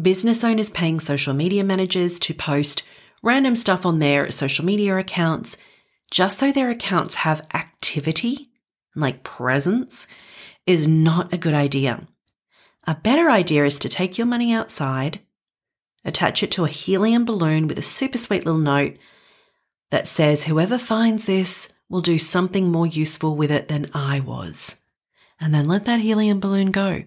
Business 0.00 0.42
owners 0.42 0.70
paying 0.70 0.98
social 0.98 1.34
media 1.34 1.62
managers 1.62 2.18
to 2.20 2.34
post 2.34 2.82
random 3.22 3.54
stuff 3.54 3.86
on 3.86 4.00
their 4.00 4.30
social 4.30 4.64
media 4.64 4.96
accounts 4.96 5.56
just 6.10 6.38
so 6.38 6.52
their 6.52 6.68
accounts 6.68 7.14
have 7.14 7.46
activity, 7.54 8.50
like 8.94 9.22
presence, 9.22 10.06
is 10.66 10.86
not 10.86 11.32
a 11.32 11.38
good 11.38 11.54
idea. 11.54 12.06
A 12.86 12.94
better 12.94 13.30
idea 13.30 13.64
is 13.64 13.78
to 13.80 13.88
take 13.88 14.18
your 14.18 14.26
money 14.26 14.52
outside, 14.52 15.20
attach 16.04 16.42
it 16.42 16.50
to 16.52 16.64
a 16.64 16.68
helium 16.68 17.24
balloon 17.24 17.68
with 17.68 17.78
a 17.78 17.82
super 17.82 18.18
sweet 18.18 18.44
little 18.44 18.60
note 18.60 18.96
that 19.90 20.06
says, 20.06 20.44
whoever 20.44 20.78
finds 20.78 21.26
this 21.26 21.72
will 21.88 22.00
do 22.00 22.18
something 22.18 22.72
more 22.72 22.86
useful 22.86 23.36
with 23.36 23.50
it 23.50 23.68
than 23.68 23.90
I 23.94 24.20
was. 24.20 24.82
And 25.38 25.54
then 25.54 25.66
let 25.66 25.84
that 25.84 26.00
helium 26.00 26.40
balloon 26.40 26.70
go. 26.70 27.04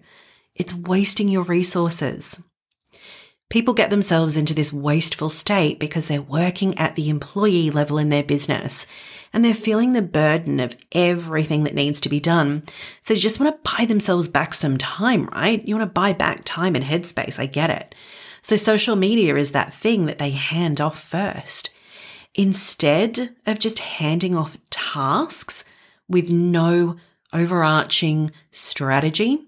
It's 0.54 0.74
wasting 0.74 1.28
your 1.28 1.42
resources. 1.42 2.42
People 3.48 3.74
get 3.74 3.90
themselves 3.90 4.36
into 4.36 4.54
this 4.54 4.72
wasteful 4.72 5.28
state 5.28 5.78
because 5.78 6.08
they're 6.08 6.22
working 6.22 6.76
at 6.78 6.96
the 6.96 7.08
employee 7.08 7.70
level 7.70 7.98
in 7.98 8.08
their 8.08 8.24
business 8.24 8.86
and 9.32 9.44
they're 9.44 9.54
feeling 9.54 9.92
the 9.92 10.02
burden 10.02 10.60
of 10.60 10.76
everything 10.92 11.64
that 11.64 11.74
needs 11.74 12.00
to 12.02 12.08
be 12.08 12.20
done. 12.20 12.62
So 13.02 13.14
they 13.14 13.20
just 13.20 13.40
want 13.40 13.54
to 13.54 13.70
buy 13.76 13.84
themselves 13.84 14.28
back 14.28 14.54
some 14.54 14.76
time, 14.78 15.26
right? 15.26 15.66
You 15.66 15.76
want 15.76 15.88
to 15.88 16.00
buy 16.00 16.12
back 16.12 16.42
time 16.44 16.74
and 16.74 16.84
headspace. 16.84 17.38
I 17.38 17.46
get 17.46 17.70
it. 17.70 17.94
So 18.42 18.56
social 18.56 18.96
media 18.96 19.34
is 19.36 19.52
that 19.52 19.74
thing 19.74 20.06
that 20.06 20.18
they 20.18 20.30
hand 20.30 20.80
off 20.80 21.02
first. 21.02 21.70
Instead 22.34 23.34
of 23.46 23.58
just 23.58 23.78
handing 23.78 24.36
off 24.36 24.58
tasks 24.70 25.64
with 26.08 26.30
no 26.30 26.96
overarching 27.32 28.30
strategy, 28.50 29.46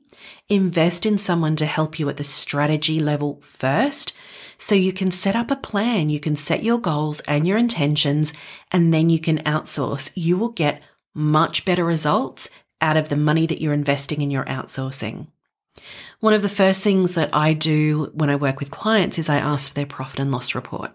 invest 0.49 1.07
in 1.07 1.19
someone 1.19 1.57
to 1.57 1.67
help 1.67 1.99
you 1.99 2.09
at 2.09 2.17
the 2.17 2.25
strategy 2.25 3.01
level 3.01 3.41
first. 3.43 4.13
So 4.59 4.75
you 4.75 4.93
can 4.93 5.11
set 5.11 5.37
up 5.37 5.51
a 5.51 5.57
plan, 5.57 6.11
you 6.11 6.21
can 6.21 6.37
set 6.37 6.65
your 6.65 6.79
goals 6.79 7.21
and 7.21 7.47
your 7.47 7.57
intentions, 7.57 8.33
and 8.73 8.93
then 8.93 9.09
you 9.09 9.21
can 9.21 9.39
outsource. 9.39 10.11
You 10.15 10.37
will 10.37 10.51
get 10.51 10.83
much 11.15 11.65
better 11.65 11.85
results 11.85 12.51
out 12.81 12.97
of 12.97 13.09
the 13.09 13.17
money 13.17 13.47
that 13.47 13.61
you're 13.61 13.73
investing 13.73 14.21
in 14.21 14.31
your 14.31 14.45
outsourcing. 14.45 15.29
One 16.21 16.35
of 16.35 16.43
the 16.43 16.49
first 16.49 16.83
things 16.83 17.15
that 17.15 17.31
I 17.33 17.53
do 17.53 18.11
when 18.13 18.31
I 18.31 18.37
work 18.37 18.59
with 18.59 18.73
clients 18.73 19.19
is 19.19 19.29
I 19.29 19.37
ask 19.37 19.69
for 19.69 19.75
their 19.75 19.87
profit 19.87 20.19
and 20.19 20.33
loss 20.33 20.57
report. 20.57 20.93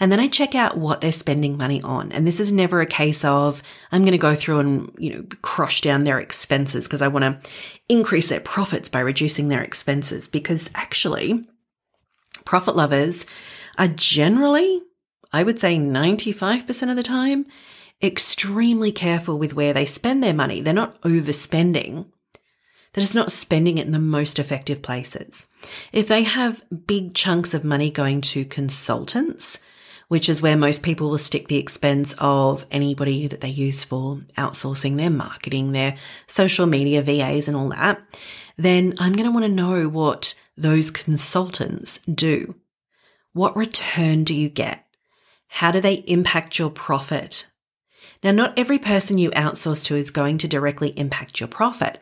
And 0.00 0.10
then 0.10 0.20
I 0.20 0.28
check 0.28 0.54
out 0.54 0.78
what 0.78 1.02
they're 1.02 1.12
spending 1.12 1.58
money 1.58 1.82
on. 1.82 2.10
And 2.12 2.26
this 2.26 2.40
is 2.40 2.50
never 2.50 2.80
a 2.80 2.86
case 2.86 3.24
of 3.26 3.62
I'm 3.92 4.02
going 4.02 4.12
to 4.12 4.18
go 4.18 4.34
through 4.34 4.60
and, 4.60 4.90
you 4.98 5.10
know, 5.10 5.24
crush 5.42 5.82
down 5.82 6.04
their 6.04 6.18
expenses 6.18 6.86
because 6.86 7.02
I 7.02 7.08
want 7.08 7.24
to 7.24 7.50
increase 7.90 8.30
their 8.30 8.40
profits 8.40 8.88
by 8.88 9.00
reducing 9.00 9.48
their 9.48 9.62
expenses 9.62 10.28
because 10.28 10.70
actually 10.74 11.46
profit 12.44 12.76
lovers 12.76 13.26
are 13.78 13.88
generally, 13.88 14.82
I 15.32 15.42
would 15.42 15.58
say 15.58 15.78
95% 15.78 16.90
of 16.90 16.96
the 16.96 17.02
time, 17.02 17.46
extremely 18.02 18.92
careful 18.92 19.38
with 19.38 19.54
where 19.54 19.72
they 19.72 19.86
spend 19.86 20.22
their 20.22 20.34
money. 20.34 20.60
They're 20.60 20.74
not 20.74 21.00
overspending 21.02 22.06
that 22.94 23.02
is 23.02 23.14
not 23.14 23.32
spending 23.32 23.78
it 23.78 23.86
in 23.86 23.92
the 23.92 23.98
most 23.98 24.38
effective 24.38 24.80
places. 24.80 25.46
If 25.92 26.08
they 26.08 26.22
have 26.22 26.64
big 26.86 27.14
chunks 27.14 27.52
of 27.52 27.64
money 27.64 27.90
going 27.90 28.20
to 28.22 28.44
consultants, 28.44 29.60
which 30.08 30.28
is 30.28 30.40
where 30.40 30.56
most 30.56 30.82
people 30.82 31.10
will 31.10 31.18
stick 31.18 31.48
the 31.48 31.58
expense 31.58 32.14
of 32.18 32.64
anybody 32.70 33.26
that 33.26 33.40
they 33.40 33.48
use 33.48 33.82
for 33.82 34.16
outsourcing 34.36 34.96
their 34.96 35.10
marketing, 35.10 35.72
their 35.72 35.96
social 36.28 36.66
media 36.66 37.02
VAs 37.02 37.48
and 37.48 37.56
all 37.56 37.70
that, 37.70 38.00
then 38.56 38.94
I'm 38.98 39.12
going 39.12 39.28
to 39.28 39.32
want 39.32 39.44
to 39.44 39.50
know 39.50 39.88
what 39.88 40.40
those 40.56 40.90
consultants 40.90 41.98
do. 42.00 42.54
What 43.32 43.56
return 43.56 44.24
do 44.24 44.34
you 44.34 44.48
get? 44.48 44.86
How 45.48 45.70
do 45.70 45.80
they 45.80 45.94
impact 45.94 46.58
your 46.58 46.70
profit? 46.70 47.48
Now, 48.22 48.30
not 48.30 48.58
every 48.58 48.78
person 48.78 49.18
you 49.18 49.30
outsource 49.32 49.84
to 49.86 49.96
is 49.96 50.10
going 50.10 50.38
to 50.38 50.48
directly 50.48 50.90
impact 50.90 51.40
your 51.40 51.48
profit. 51.48 52.00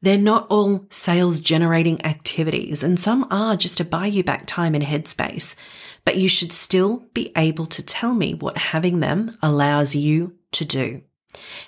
They're 0.00 0.18
not 0.18 0.46
all 0.48 0.86
sales 0.90 1.40
generating 1.40 2.04
activities, 2.04 2.84
and 2.84 3.00
some 3.00 3.26
are 3.30 3.56
just 3.56 3.78
to 3.78 3.84
buy 3.84 4.06
you 4.06 4.22
back 4.22 4.46
time 4.46 4.74
and 4.74 4.84
headspace. 4.84 5.56
But 6.04 6.16
you 6.16 6.28
should 6.28 6.52
still 6.52 7.06
be 7.14 7.32
able 7.36 7.66
to 7.66 7.82
tell 7.82 8.14
me 8.14 8.34
what 8.34 8.58
having 8.58 9.00
them 9.00 9.36
allows 9.42 9.94
you 9.94 10.36
to 10.52 10.64
do. 10.64 11.02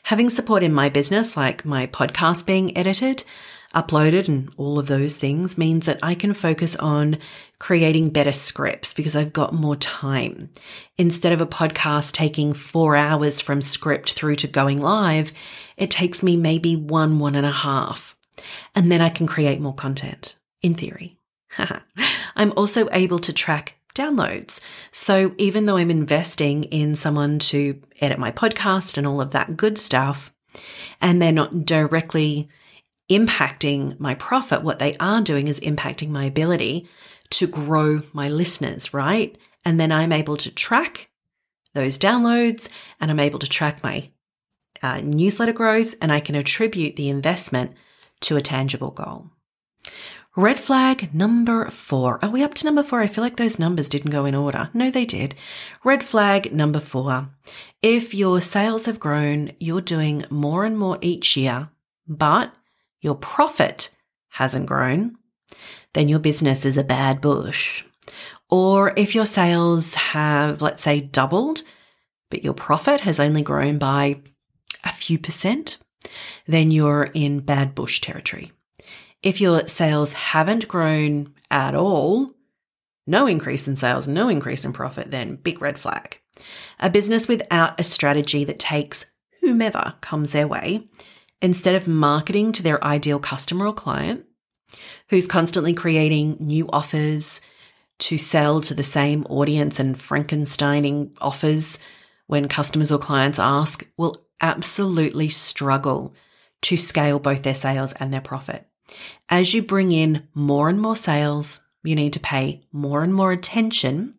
Having 0.04 0.30
support 0.30 0.62
in 0.62 0.72
my 0.72 0.88
business, 0.88 1.36
like 1.36 1.64
my 1.64 1.86
podcast 1.86 2.46
being 2.46 2.76
edited, 2.76 3.24
uploaded, 3.74 4.28
and 4.28 4.50
all 4.56 4.78
of 4.78 4.86
those 4.86 5.16
things, 5.16 5.58
means 5.58 5.86
that 5.86 5.98
I 6.02 6.14
can 6.14 6.34
focus 6.34 6.76
on 6.76 7.18
creating 7.58 8.10
better 8.10 8.32
scripts 8.32 8.92
because 8.92 9.14
I've 9.14 9.32
got 9.32 9.52
more 9.52 9.76
time. 9.76 10.50
Instead 10.98 11.32
of 11.32 11.40
a 11.40 11.46
podcast 11.46 12.12
taking 12.12 12.52
four 12.52 12.96
hours 12.96 13.40
from 13.40 13.62
script 13.62 14.12
through 14.12 14.36
to 14.36 14.46
going 14.46 14.80
live, 14.80 15.32
it 15.76 15.90
takes 15.90 16.22
me 16.22 16.36
maybe 16.36 16.76
one, 16.76 17.18
one 17.18 17.34
and 17.34 17.46
a 17.46 17.52
half 17.52 18.16
and 18.74 18.90
then 18.90 19.00
I 19.00 19.08
can 19.08 19.26
create 19.26 19.60
more 19.60 19.74
content, 19.74 20.36
in 20.62 20.74
theory. 20.74 21.16
I'm 22.36 22.52
also 22.56 22.88
able 22.92 23.18
to 23.20 23.32
track 23.32 23.76
downloads. 23.94 24.60
So 24.92 25.34
even 25.38 25.66
though 25.66 25.76
I'm 25.76 25.90
investing 25.90 26.64
in 26.64 26.94
someone 26.94 27.38
to 27.40 27.80
edit 28.00 28.18
my 28.18 28.30
podcast 28.30 28.96
and 28.96 29.06
all 29.06 29.20
of 29.20 29.32
that 29.32 29.56
good 29.56 29.78
stuff, 29.78 30.32
and 31.00 31.20
they're 31.20 31.32
not 31.32 31.64
directly 31.64 32.48
impacting 33.10 33.98
my 33.98 34.14
profit, 34.14 34.62
what 34.62 34.78
they 34.78 34.96
are 34.98 35.20
doing 35.20 35.48
is 35.48 35.60
impacting 35.60 36.08
my 36.08 36.24
ability 36.24 36.88
to 37.30 37.46
grow 37.46 38.02
my 38.12 38.28
listeners, 38.28 38.94
right? 38.94 39.36
And 39.64 39.78
then 39.78 39.92
I'm 39.92 40.12
able 40.12 40.36
to 40.38 40.50
track 40.50 41.10
those 41.74 41.98
downloads 41.98 42.68
and 43.00 43.10
I'm 43.10 43.20
able 43.20 43.38
to 43.40 43.48
track 43.48 43.82
my 43.82 44.10
uh, 44.82 45.00
newsletter 45.02 45.52
growth 45.52 45.94
and 46.00 46.10
I 46.10 46.20
can 46.20 46.34
attribute 46.34 46.96
the 46.96 47.08
investment 47.08 47.72
to 48.22 48.36
a 48.36 48.40
tangible 48.40 48.90
goal. 48.90 49.30
Red 50.36 50.60
flag 50.60 51.12
number 51.12 51.68
four. 51.70 52.24
Are 52.24 52.30
we 52.30 52.44
up 52.44 52.54
to 52.54 52.64
number 52.64 52.84
four? 52.84 53.00
I 53.00 53.08
feel 53.08 53.24
like 53.24 53.36
those 53.36 53.58
numbers 53.58 53.88
didn't 53.88 54.12
go 54.12 54.24
in 54.24 54.34
order. 54.34 54.70
No, 54.72 54.90
they 54.90 55.04
did. 55.04 55.34
Red 55.82 56.04
flag 56.04 56.52
number 56.52 56.78
four. 56.78 57.30
If 57.82 58.14
your 58.14 58.40
sales 58.40 58.86
have 58.86 59.00
grown, 59.00 59.52
you're 59.58 59.80
doing 59.80 60.24
more 60.30 60.64
and 60.64 60.78
more 60.78 60.98
each 61.00 61.36
year, 61.36 61.70
but 62.06 62.54
your 63.00 63.14
profit 63.14 63.95
hasn't 64.28 64.66
grown, 64.66 65.16
then 65.95 66.09
your 66.09 66.19
business 66.19 66.64
is 66.64 66.76
a 66.76 66.85
bad 66.85 67.21
bush. 67.21 67.85
Or 68.49 68.92
if 68.97 69.14
your 69.14 69.26
sales 69.26 69.95
have, 69.95 70.61
let's 70.62 70.83
say, 70.83 71.00
doubled, 71.00 71.62
but 72.30 72.45
your 72.45 72.54
profit 72.54 73.00
has 73.00 73.21
only 73.21 73.42
grown 73.42 73.78
by 73.78 74.21
a 74.85 74.92
few 74.92 75.19
percent, 75.19 75.78
then 76.47 76.71
you're 76.71 77.11
in 77.14 77.40
bad 77.40 77.75
bush 77.75 78.00
territory. 78.00 78.52
If 79.23 79.40
your 79.40 79.66
sales 79.69 80.14
haven't 80.14 80.69
grown 80.69 81.35
at 81.50 81.75
all, 81.75 82.33
no 83.07 83.26
increase 83.26 83.69
in 83.69 83.76
sales, 83.76 84.09
no 84.09 84.28
increase 84.28 84.64
in 84.64 84.73
profit, 84.73 85.11
then 85.11 85.37
big 85.37 85.61
red 85.61 85.78
flag. 85.78 86.19
A 86.78 86.88
business 86.88 87.28
without 87.28 87.78
a 87.78 87.85
strategy 87.85 88.45
that 88.45 88.59
takes 88.59 89.07
whomever 89.40 89.95
comes 90.00 90.33
their 90.33 90.49
way, 90.49 90.88
instead 91.42 91.75
of 91.75 91.88
marketing 91.88 92.52
to 92.52 92.62
their 92.62 92.82
ideal 92.85 93.18
customer 93.18 93.66
or 93.66 93.75
client, 93.75 94.25
who's 95.09 95.26
constantly 95.26 95.75
creating 95.75 96.37
new 96.40 96.68
offers 96.73 97.40
to 97.99 98.18
sell 98.18 98.61
to 98.62 98.75
the 98.75 98.82
same 98.82 99.25
audience 99.28 99.78
and 99.80 99.97
Frankensteining 99.97 101.12
offers 101.20 101.78
when 102.26 102.49
customers 102.49 102.92
or 102.92 102.99
clients 102.99 103.38
ask, 103.38 103.87
will 103.97 104.25
absolutely 104.40 105.28
struggle 105.28 106.14
to 106.62 106.76
scale 106.76 107.18
both 107.18 107.42
their 107.42 107.54
sales 107.54 107.92
and 107.94 108.12
their 108.12 108.20
profit. 108.20 108.66
As 109.28 109.52
you 109.52 109.62
bring 109.62 109.92
in 109.92 110.28
more 110.35 110.68
and 110.68 110.80
more 110.80 110.97
sales, 110.97 111.61
you 111.82 111.94
need 111.94 112.12
to 112.14 112.20
pay 112.20 112.62
more 112.73 113.02
and 113.02 113.14
more 113.14 113.32
attention 113.32 114.14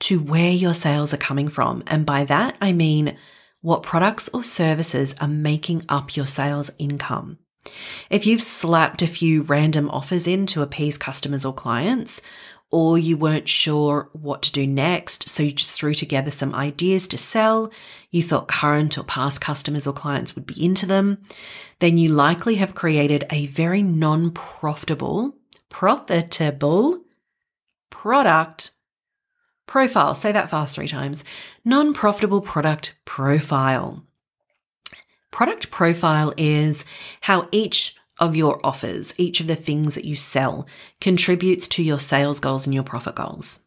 to 0.00 0.20
where 0.20 0.50
your 0.50 0.74
sales 0.74 1.14
are 1.14 1.18
coming 1.18 1.48
from. 1.48 1.82
And 1.86 2.04
by 2.04 2.24
that, 2.24 2.56
I 2.60 2.72
mean 2.72 3.16
what 3.62 3.82
products 3.82 4.28
or 4.34 4.42
services 4.42 5.14
are 5.20 5.28
making 5.28 5.84
up 5.88 6.16
your 6.16 6.26
sales 6.26 6.70
income. 6.78 7.38
If 8.10 8.26
you've 8.26 8.42
slapped 8.42 9.02
a 9.02 9.06
few 9.06 9.42
random 9.42 9.88
offers 9.90 10.26
in 10.26 10.46
to 10.46 10.62
appease 10.62 10.98
customers 10.98 11.44
or 11.44 11.54
clients, 11.54 12.20
or 12.72 12.98
you 12.98 13.16
weren't 13.16 13.48
sure 13.48 14.08
what 14.12 14.42
to 14.42 14.52
do 14.52 14.66
next, 14.66 15.28
so 15.28 15.42
you 15.42 15.52
just 15.52 15.78
threw 15.78 15.94
together 15.94 16.30
some 16.30 16.54
ideas 16.54 17.06
to 17.08 17.18
sell, 17.18 17.70
you 18.10 18.22
thought 18.22 18.48
current 18.48 18.98
or 18.98 19.04
past 19.04 19.40
customers 19.40 19.86
or 19.86 19.92
clients 19.92 20.34
would 20.34 20.46
be 20.46 20.64
into 20.64 20.86
them, 20.86 21.18
then 21.80 21.98
you 21.98 22.08
likely 22.08 22.56
have 22.56 22.74
created 22.74 23.24
a 23.30 23.46
very 23.46 23.82
non 23.82 24.30
profitable, 24.30 25.36
profitable 25.68 26.98
product 27.90 28.72
profile. 29.66 30.14
Say 30.14 30.32
that 30.32 30.50
fast 30.50 30.74
three 30.74 30.88
times. 30.88 31.24
Non 31.64 31.94
profitable 31.94 32.40
product 32.40 32.96
profile. 33.04 34.04
Product 35.30 35.70
profile 35.70 36.34
is 36.36 36.84
how 37.22 37.48
each 37.52 37.96
of 38.18 38.36
your 38.36 38.60
offers, 38.64 39.14
each 39.18 39.40
of 39.40 39.46
the 39.46 39.56
things 39.56 39.94
that 39.94 40.04
you 40.04 40.14
sell 40.14 40.66
contributes 41.00 41.66
to 41.68 41.82
your 41.82 41.98
sales 41.98 42.38
goals 42.38 42.66
and 42.66 42.74
your 42.74 42.84
profit 42.84 43.14
goals. 43.14 43.64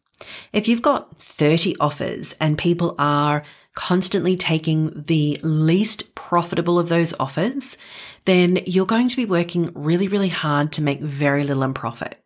If 0.52 0.68
you've 0.68 0.82
got 0.82 1.18
30 1.18 1.76
offers 1.78 2.34
and 2.40 2.56
people 2.56 2.94
are 2.98 3.42
constantly 3.74 4.36
taking 4.36 5.04
the 5.06 5.38
least 5.42 6.14
profitable 6.14 6.78
of 6.78 6.88
those 6.88 7.12
offers, 7.20 7.76
then 8.24 8.60
you're 8.66 8.86
going 8.86 9.08
to 9.08 9.16
be 9.16 9.26
working 9.26 9.70
really, 9.74 10.08
really 10.08 10.30
hard 10.30 10.72
to 10.72 10.82
make 10.82 11.00
very 11.00 11.44
little 11.44 11.62
in 11.62 11.74
profit. 11.74 12.18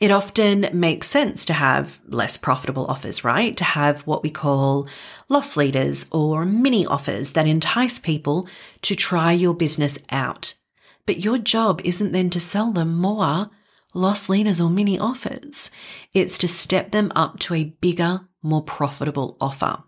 It 0.00 0.12
often 0.12 0.68
makes 0.72 1.08
sense 1.08 1.44
to 1.46 1.52
have 1.52 1.98
less 2.06 2.38
profitable 2.38 2.86
offers, 2.86 3.24
right? 3.24 3.56
To 3.56 3.64
have 3.64 4.02
what 4.02 4.22
we 4.22 4.30
call 4.30 4.86
loss 5.28 5.56
leaders 5.56 6.06
or 6.12 6.44
mini 6.44 6.86
offers 6.86 7.32
that 7.32 7.48
entice 7.48 7.98
people 7.98 8.48
to 8.82 8.94
try 8.94 9.32
your 9.32 9.54
business 9.54 9.98
out. 10.10 10.54
But 11.04 11.24
your 11.24 11.38
job 11.38 11.80
isn't 11.84 12.12
then 12.12 12.30
to 12.30 12.38
sell 12.38 12.70
them 12.70 12.96
more 12.96 13.50
loss 13.92 14.28
leaders 14.28 14.60
or 14.60 14.70
mini 14.70 15.00
offers. 15.00 15.70
It's 16.12 16.38
to 16.38 16.48
step 16.48 16.92
them 16.92 17.10
up 17.16 17.40
to 17.40 17.54
a 17.54 17.64
bigger, 17.64 18.20
more 18.40 18.62
profitable 18.62 19.36
offer. 19.40 19.82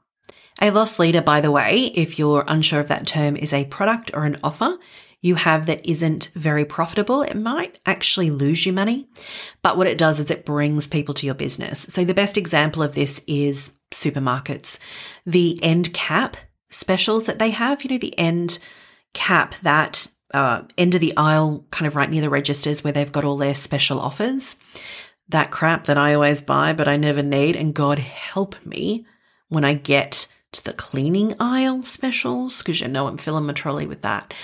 A 0.61 0.71
loss 0.71 0.99
leader, 0.99 1.23
by 1.23 1.41
the 1.41 1.53
way, 1.53 1.85
if 1.95 2.19
you're 2.19 2.45
unsure 2.49 2.81
if 2.81 2.89
that 2.89 3.07
term 3.07 3.37
is 3.37 3.53
a 3.53 3.65
product 3.67 4.11
or 4.13 4.25
an 4.25 4.39
offer 4.43 4.77
you 5.23 5.35
have 5.35 5.67
that 5.67 5.85
isn't 5.87 6.31
very 6.35 6.65
profitable, 6.65 7.23
it 7.23 7.35
might 7.35 7.79
actually 7.85 8.31
lose 8.31 8.65
you 8.65 8.73
money. 8.73 9.09
But 9.63 9.77
what 9.77 9.87
it 9.87 9.99
does 9.99 10.19
is 10.19 10.31
it 10.31 10.47
brings 10.47 10.87
people 10.87 11.15
to 11.15 11.27
your 11.27 11.35
business. 11.35 11.81
So 11.81 12.05
the 12.05 12.15
best 12.15 12.39
example 12.39 12.83
of 12.83 12.95
this 12.95 13.21
is 13.27 13.73
supermarkets. 13.93 14.79
The 15.27 15.63
end 15.63 15.93
cap 15.93 16.37
specials 16.71 17.27
that 17.27 17.39
they 17.39 17.51
have, 17.51 17.83
you 17.83 17.91
know, 17.91 17.99
the 17.99 18.19
end 18.19 18.59
cap 19.13 19.55
that 19.63 20.09
uh, 20.33 20.63
end 20.79 20.95
of 20.95 21.01
the 21.01 21.17
aisle, 21.17 21.67
kind 21.71 21.87
of 21.87 21.97
right 21.97 22.09
near 22.09 22.23
the 22.23 22.31
registers 22.31 22.85
where 22.85 22.93
they've 22.93 23.13
got 23.13 23.25
all 23.25 23.37
their 23.37 23.55
special 23.55 24.01
offers. 24.01 24.57
That 25.29 25.51
crap 25.51 25.85
that 25.85 25.99
I 25.99 26.15
always 26.15 26.43
buy, 26.43 26.73
but 26.73 26.89
I 26.89 26.97
never 26.97 27.23
need. 27.23 27.57
And 27.57 27.75
God 27.75 27.99
help 27.99 28.65
me 28.65 29.07
when 29.49 29.65
I 29.65 29.75
get 29.75 30.33
to 30.53 30.65
the 30.65 30.73
cleaning 30.73 31.35
aisle 31.39 31.83
specials, 31.83 32.59
because 32.59 32.81
you 32.81 32.89
know 32.89 33.07
I'm 33.07 33.17
filling 33.17 33.47
my 33.47 33.53
trolley 33.53 33.87
with 33.87 34.03
that. 34.03 34.35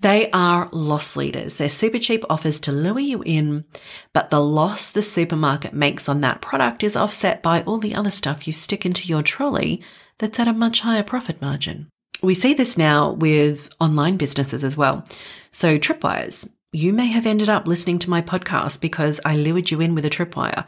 They 0.00 0.30
are 0.32 0.68
loss 0.72 1.16
leaders. 1.16 1.56
They're 1.56 1.68
super 1.68 1.98
cheap 1.98 2.24
offers 2.28 2.60
to 2.60 2.72
lure 2.72 2.98
you 2.98 3.22
in, 3.24 3.64
but 4.12 4.30
the 4.30 4.40
loss 4.40 4.90
the 4.90 5.02
supermarket 5.02 5.72
makes 5.72 6.08
on 6.08 6.20
that 6.20 6.42
product 6.42 6.82
is 6.82 6.96
offset 6.96 7.42
by 7.42 7.62
all 7.62 7.78
the 7.78 7.94
other 7.94 8.10
stuff 8.10 8.46
you 8.46 8.52
stick 8.52 8.84
into 8.84 9.08
your 9.08 9.22
trolley 9.22 9.82
that's 10.18 10.38
at 10.38 10.48
a 10.48 10.52
much 10.52 10.80
higher 10.80 11.02
profit 11.02 11.40
margin. 11.40 11.88
We 12.22 12.34
see 12.34 12.54
this 12.54 12.76
now 12.76 13.12
with 13.12 13.70
online 13.80 14.16
businesses 14.16 14.64
as 14.64 14.76
well. 14.76 15.04
So, 15.50 15.78
tripwires. 15.78 16.48
You 16.72 16.92
may 16.92 17.06
have 17.06 17.24
ended 17.24 17.48
up 17.48 17.68
listening 17.68 18.00
to 18.00 18.10
my 18.10 18.20
podcast 18.20 18.80
because 18.80 19.20
I 19.24 19.36
lured 19.36 19.70
you 19.70 19.80
in 19.80 19.94
with 19.94 20.04
a 20.04 20.10
tripwire. 20.10 20.66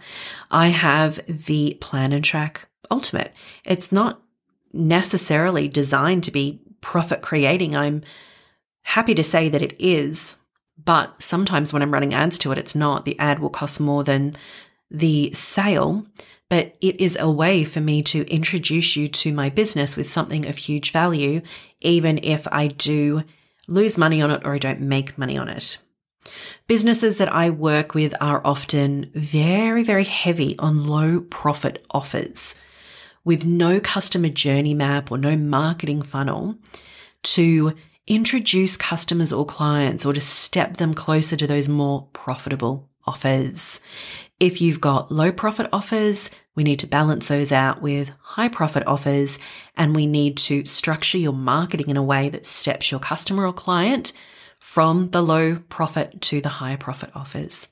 I 0.50 0.69
have 0.69 1.19
the 1.26 1.76
Plan 1.81 2.12
and 2.12 2.25
Track 2.25 2.69
Ultimate. 2.91 3.33
It's 3.65 3.91
not 3.91 4.23
necessarily 4.76 5.68
designed 5.68 6.25
to 6.25 6.30
be 6.30 6.61
profit 6.80 7.23
creating. 7.23 7.76
I'm 7.76 8.02
happy 8.83 9.14
to 9.14 9.25
say 9.25 9.49
that 9.49 9.62
it 9.62 9.75
is, 9.78 10.37
but 10.83 11.21
sometimes 11.21 11.73
when 11.73 11.83
I'm 11.83 11.92
running 11.92 12.14
ads 12.14 12.38
to 12.40 12.52
it, 12.52 12.59
it's 12.59 12.75
not. 12.75 13.04
The 13.04 13.18
ad 13.18 13.38
will 13.38 13.50
cost 13.50 13.80
more 13.80 14.04
than 14.04 14.37
the 14.90 15.33
sale 15.33 16.06
but 16.49 16.76
it 16.80 17.00
is 17.00 17.16
a 17.18 17.30
way 17.30 17.64
for 17.64 17.80
me 17.80 18.02
to 18.02 18.25
introduce 18.33 18.97
you 18.97 19.09
to 19.09 19.33
my 19.33 19.50
business 19.50 19.97
with 19.97 20.09
something 20.09 20.47
of 20.47 20.56
huge 20.56 20.92
value, 20.92 21.42
even 21.80 22.21
if 22.23 22.47
I 22.52 22.68
do 22.68 23.25
lose 23.66 23.99
money 23.99 24.23
on 24.23 24.30
it 24.30 24.42
or 24.45 24.54
I 24.54 24.59
don't 24.59 24.80
make 24.80 25.18
money 25.18 25.37
on 25.37 25.49
it. 25.49 25.78
Businesses 26.68 27.18
that 27.18 27.33
I 27.33 27.50
work 27.50 27.95
with 27.95 28.14
are 28.21 28.40
often 28.45 29.11
very, 29.14 29.83
very 29.83 30.04
heavy 30.04 30.56
on 30.59 30.87
low 30.87 31.21
profit 31.21 31.85
offers 31.90 32.54
with 33.26 33.45
no 33.45 33.80
customer 33.80 34.28
journey 34.28 34.72
map 34.72 35.11
or 35.11 35.18
no 35.18 35.37
marketing 35.37 36.01
funnel 36.01 36.57
to 37.24 37.74
introduce 38.07 38.77
customers 38.77 39.33
or 39.33 39.44
clients 39.44 40.07
or 40.07 40.12
to 40.12 40.20
step 40.20 40.77
them 40.77 40.94
closer 40.94 41.37
to 41.37 41.46
those 41.46 41.68
more 41.68 42.09
profitable 42.12 42.88
offers. 43.05 43.81
If 44.38 44.62
you've 44.62 44.81
got 44.81 45.11
low 45.11 45.33
profit 45.33 45.68
offers, 45.72 46.31
we 46.55 46.62
need 46.62 46.79
to 46.79 46.87
balance 46.87 47.27
those 47.27 47.51
out 47.51 47.83
with 47.83 48.12
high 48.20 48.48
profit 48.48 48.87
offers 48.87 49.40
and 49.77 49.96
we 49.96 50.07
need 50.07 50.37
to 50.38 50.64
structure 50.64 51.18
your 51.18 51.33
marketing 51.33 51.90
in 51.90 51.96
a 51.96 52.03
way 52.05 52.29
that 52.29 52.46
steps 52.46 52.92
your 52.92 53.01
customer 53.01 53.44
or 53.44 53.53
client 53.53 54.12
from 54.61 55.11
the 55.11 55.20
low 55.20 55.57
profit 55.68 56.20
to 56.20 56.40
the 56.40 56.48
high 56.48 56.77
profit 56.77 57.11
offers. 57.12 57.68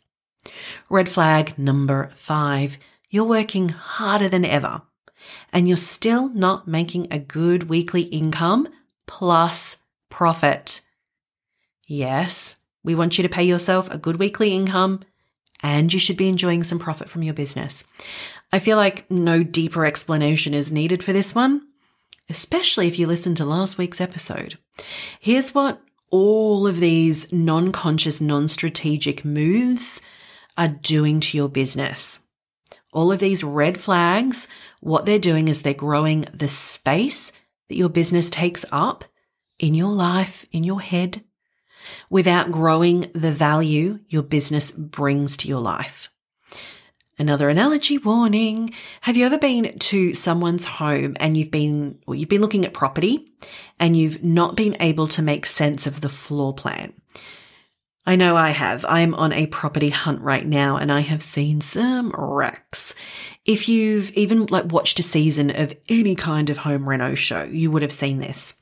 Red 0.90 1.08
flag 1.08 1.56
number 1.56 2.10
five. 2.16 2.76
You're 3.08 3.22
working 3.22 3.68
harder 3.68 4.28
than 4.28 4.44
ever 4.44 4.82
and 5.52 5.68
you're 5.68 5.76
still 5.76 6.28
not 6.30 6.68
making 6.68 7.08
a 7.10 7.18
good 7.18 7.64
weekly 7.68 8.02
income 8.02 8.68
plus 9.06 9.78
profit. 10.10 10.80
Yes, 11.86 12.56
we 12.82 12.94
want 12.94 13.18
you 13.18 13.22
to 13.22 13.28
pay 13.28 13.44
yourself 13.44 13.90
a 13.90 13.98
good 13.98 14.18
weekly 14.18 14.54
income 14.54 15.00
and 15.62 15.92
you 15.92 15.98
should 15.98 16.16
be 16.16 16.28
enjoying 16.28 16.62
some 16.62 16.78
profit 16.78 17.08
from 17.08 17.22
your 17.22 17.34
business. 17.34 17.84
I 18.52 18.58
feel 18.58 18.76
like 18.76 19.10
no 19.10 19.42
deeper 19.42 19.86
explanation 19.86 20.54
is 20.54 20.70
needed 20.70 21.02
for 21.02 21.12
this 21.12 21.34
one, 21.34 21.62
especially 22.28 22.86
if 22.86 22.98
you 22.98 23.06
listen 23.06 23.34
to 23.36 23.44
last 23.44 23.78
week's 23.78 24.00
episode. 24.00 24.58
Here's 25.20 25.54
what 25.54 25.80
all 26.10 26.66
of 26.66 26.80
these 26.80 27.32
non 27.32 27.72
conscious, 27.72 28.20
non 28.20 28.46
strategic 28.46 29.24
moves 29.24 30.00
are 30.56 30.68
doing 30.68 31.18
to 31.20 31.36
your 31.36 31.48
business. 31.48 32.20
All 32.94 33.10
of 33.10 33.18
these 33.18 33.42
red 33.42 33.78
flags, 33.78 34.46
what 34.80 35.04
they're 35.04 35.18
doing 35.18 35.48
is 35.48 35.62
they're 35.62 35.74
growing 35.74 36.22
the 36.32 36.48
space 36.48 37.32
that 37.68 37.76
your 37.76 37.88
business 37.88 38.30
takes 38.30 38.64
up 38.70 39.04
in 39.58 39.74
your 39.74 39.90
life, 39.90 40.46
in 40.52 40.62
your 40.62 40.80
head, 40.80 41.24
without 42.08 42.52
growing 42.52 43.10
the 43.12 43.32
value 43.32 43.98
your 44.08 44.22
business 44.22 44.70
brings 44.70 45.36
to 45.38 45.48
your 45.48 45.60
life. 45.60 46.08
Another 47.18 47.48
analogy 47.48 47.98
warning. 47.98 48.70
Have 49.00 49.16
you 49.16 49.26
ever 49.26 49.38
been 49.38 49.76
to 49.78 50.14
someone's 50.14 50.64
home 50.64 51.16
and 51.18 51.36
you've 51.36 51.50
been, 51.50 51.98
or 52.06 52.14
you've 52.14 52.28
been 52.28 52.40
looking 52.40 52.64
at 52.64 52.72
property 52.72 53.28
and 53.78 53.96
you've 53.96 54.22
not 54.22 54.56
been 54.56 54.76
able 54.80 55.08
to 55.08 55.22
make 55.22 55.46
sense 55.46 55.86
of 55.88 56.00
the 56.00 56.08
floor 56.08 56.54
plan? 56.54 56.92
I 58.06 58.16
know 58.16 58.36
I 58.36 58.50
have. 58.50 58.84
I'm 58.86 59.14
on 59.14 59.32
a 59.32 59.46
property 59.46 59.88
hunt 59.88 60.20
right 60.20 60.46
now 60.46 60.76
and 60.76 60.92
I 60.92 61.00
have 61.00 61.22
seen 61.22 61.62
some 61.62 62.10
wrecks. 62.10 62.94
If 63.46 63.66
you've 63.68 64.10
even 64.10 64.46
like 64.46 64.70
watched 64.70 64.98
a 64.98 65.02
season 65.02 65.50
of 65.50 65.74
any 65.88 66.14
kind 66.14 66.50
of 66.50 66.58
home 66.58 66.86
reno 66.86 67.14
show, 67.14 67.44
you 67.44 67.70
would 67.70 67.82
have 67.82 67.92
seen 67.92 68.18
this. 68.18 68.54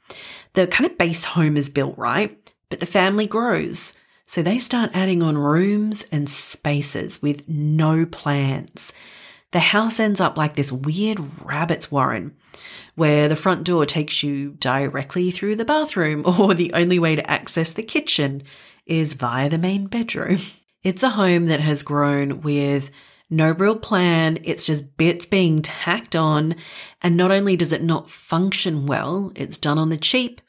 The 0.53 0.69
kind 0.69 0.89
of 0.89 0.97
base 0.97 1.25
home 1.25 1.57
is 1.57 1.71
built, 1.71 1.99
right? 1.99 2.53
But 2.69 2.79
the 2.79 2.87
family 2.87 3.27
grows. 3.27 3.95
So 4.27 4.43
they 4.43 4.61
start 4.61 4.93
adding 4.95 5.23
on 5.23 5.37
rooms 5.37 6.07
and 6.13 6.31
spaces 6.31 7.21
with 7.21 7.49
no 7.49 8.07
plans. 8.07 8.93
The 9.51 9.61
house 9.61 9.99
ends 9.99 10.21
up 10.21 10.39
like 10.39 10.55
this 10.55 10.73
weird 10.73 11.21
rabbit's 11.45 11.91
warren 11.91 12.37
where 12.95 13.29
the 13.29 13.37
front 13.37 13.65
door 13.65 13.87
takes 13.87 14.23
you 14.23 14.53
directly 14.53 15.31
through 15.31 15.57
the 15.57 15.65
bathroom 15.65 16.23
or 16.39 16.55
the 16.55 16.73
only 16.75 16.99
way 16.99 17.17
to 17.17 17.31
access 17.31 17.73
the 17.73 17.83
kitchen 17.83 18.43
is 18.87 19.14
via 19.14 19.49
the 19.49 19.59
main 19.59 19.87
bedroom. 19.87 20.38
It's 20.85 21.05
a 21.05 21.11
home 21.11 21.47
that 21.47 21.61
has 21.61 21.85
grown 21.85 22.40
with 22.40 22.90
no 23.31 23.53
real 23.53 23.77
plan. 23.77 24.38
It's 24.42 24.66
just 24.66 24.97
bits 24.97 25.27
being 25.27 25.62
tacked 25.62 26.16
on. 26.16 26.57
And 27.01 27.16
not 27.16 27.31
only 27.31 27.57
does 27.57 27.73
it 27.73 27.85
not 27.85 28.11
function 28.11 28.87
well, 28.87 29.31
it's 29.37 29.59
done 29.59 29.79
on 29.79 29.90
the 29.90 29.97
cheap. 29.97 30.40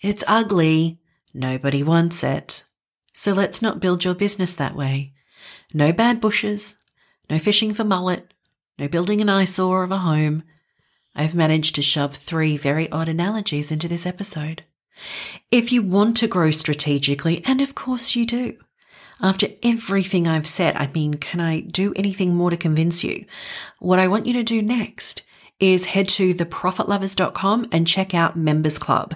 It's 0.00 0.24
ugly. 0.26 0.98
Nobody 1.32 1.84
wants 1.84 2.24
it. 2.24 2.64
So 3.12 3.32
let's 3.32 3.62
not 3.62 3.78
build 3.78 4.04
your 4.04 4.14
business 4.14 4.56
that 4.56 4.74
way. 4.74 5.14
No 5.72 5.92
bad 5.92 6.20
bushes, 6.20 6.76
no 7.30 7.38
fishing 7.38 7.72
for 7.72 7.84
mullet, 7.84 8.34
no 8.78 8.88
building 8.88 9.20
an 9.20 9.28
eyesore 9.28 9.82
of 9.84 9.92
a 9.92 9.98
home. 9.98 10.42
I've 11.14 11.34
managed 11.34 11.74
to 11.76 11.82
shove 11.82 12.14
three 12.14 12.56
very 12.56 12.90
odd 12.90 13.08
analogies 13.08 13.72
into 13.72 13.88
this 13.88 14.04
episode. 14.04 14.64
If 15.50 15.72
you 15.72 15.82
want 15.82 16.16
to 16.18 16.28
grow 16.28 16.50
strategically, 16.50 17.42
and 17.44 17.60
of 17.60 17.74
course 17.74 18.16
you 18.16 18.26
do, 18.26 18.56
after 19.20 19.48
everything 19.62 20.28
I've 20.28 20.46
said, 20.46 20.76
I 20.76 20.88
mean, 20.88 21.14
can 21.14 21.40
I 21.40 21.60
do 21.60 21.92
anything 21.96 22.34
more 22.34 22.50
to 22.50 22.56
convince 22.56 23.02
you? 23.02 23.24
What 23.78 23.98
I 23.98 24.08
want 24.08 24.26
you 24.26 24.34
to 24.34 24.42
do 24.42 24.60
next 24.60 25.22
is 25.58 25.86
head 25.86 26.08
to 26.08 26.34
theprofitlovers.com 26.34 27.68
and 27.72 27.86
check 27.86 28.14
out 28.14 28.36
Members 28.36 28.78
Club. 28.78 29.14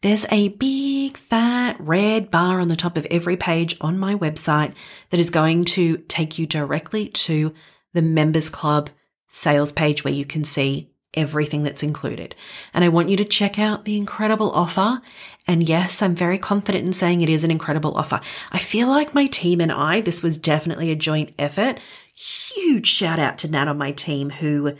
There's 0.00 0.26
a 0.30 0.48
big 0.48 1.16
fat 1.16 1.76
red 1.78 2.30
bar 2.30 2.60
on 2.60 2.68
the 2.68 2.76
top 2.76 2.96
of 2.96 3.06
every 3.10 3.36
page 3.36 3.76
on 3.80 3.98
my 3.98 4.14
website 4.14 4.74
that 5.10 5.20
is 5.20 5.30
going 5.30 5.64
to 5.66 5.98
take 6.08 6.38
you 6.38 6.46
directly 6.46 7.08
to 7.08 7.54
the 7.92 8.02
members 8.02 8.50
club 8.50 8.90
sales 9.28 9.72
page 9.72 10.04
where 10.04 10.14
you 10.14 10.24
can 10.24 10.44
see 10.44 10.90
everything 11.14 11.62
that's 11.62 11.82
included. 11.82 12.34
And 12.74 12.84
I 12.84 12.88
want 12.88 13.08
you 13.08 13.16
to 13.16 13.24
check 13.24 13.58
out 13.58 13.84
the 13.84 13.96
incredible 13.96 14.50
offer. 14.52 15.00
And 15.46 15.66
yes, 15.66 16.02
I'm 16.02 16.14
very 16.14 16.38
confident 16.38 16.86
in 16.86 16.92
saying 16.92 17.22
it 17.22 17.28
is 17.28 17.44
an 17.44 17.50
incredible 17.50 17.96
offer. 17.96 18.20
I 18.52 18.58
feel 18.58 18.88
like 18.88 19.14
my 19.14 19.26
team 19.26 19.60
and 19.60 19.72
I, 19.72 20.00
this 20.00 20.22
was 20.22 20.38
definitely 20.38 20.90
a 20.90 20.96
joint 20.96 21.32
effort. 21.38 21.80
Huge 22.14 22.86
shout 22.86 23.18
out 23.18 23.38
to 23.38 23.50
Nat 23.50 23.68
on 23.68 23.78
my 23.78 23.92
team 23.92 24.30
who 24.30 24.76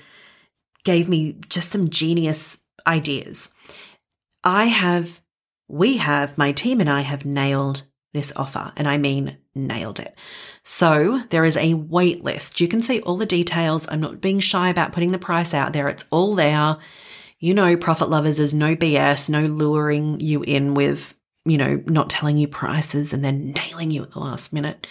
gave 0.84 1.08
me 1.08 1.36
just 1.48 1.70
some 1.70 1.90
genius 1.90 2.60
ideas. 2.86 3.50
I 4.44 4.66
have, 4.66 5.20
we 5.66 5.96
have, 5.96 6.38
my 6.38 6.52
team 6.52 6.80
and 6.80 6.90
I 6.90 7.00
have 7.00 7.24
nailed 7.24 7.82
this 8.14 8.32
offer, 8.36 8.72
and 8.76 8.88
I 8.88 8.98
mean 8.98 9.36
nailed 9.54 10.00
it. 10.00 10.14
So 10.62 11.22
there 11.30 11.44
is 11.44 11.56
a 11.56 11.74
wait 11.74 12.24
list. 12.24 12.60
You 12.60 12.68
can 12.68 12.80
see 12.80 13.00
all 13.00 13.16
the 13.16 13.26
details. 13.26 13.86
I'm 13.88 14.00
not 14.00 14.20
being 14.20 14.40
shy 14.40 14.68
about 14.68 14.92
putting 14.92 15.12
the 15.12 15.18
price 15.18 15.52
out 15.52 15.72
there. 15.72 15.88
It's 15.88 16.06
all 16.10 16.34
there. 16.34 16.78
You 17.38 17.54
know, 17.54 17.76
profit 17.76 18.08
lovers 18.08 18.40
is 18.40 18.54
no 18.54 18.74
BS, 18.74 19.30
no 19.30 19.42
luring 19.46 20.20
you 20.20 20.42
in 20.42 20.74
with, 20.74 21.14
you 21.44 21.58
know, 21.58 21.82
not 21.86 22.10
telling 22.10 22.38
you 22.38 22.48
prices 22.48 23.12
and 23.12 23.24
then 23.24 23.52
nailing 23.52 23.90
you 23.90 24.02
at 24.02 24.12
the 24.12 24.20
last 24.20 24.52
minute. 24.52 24.86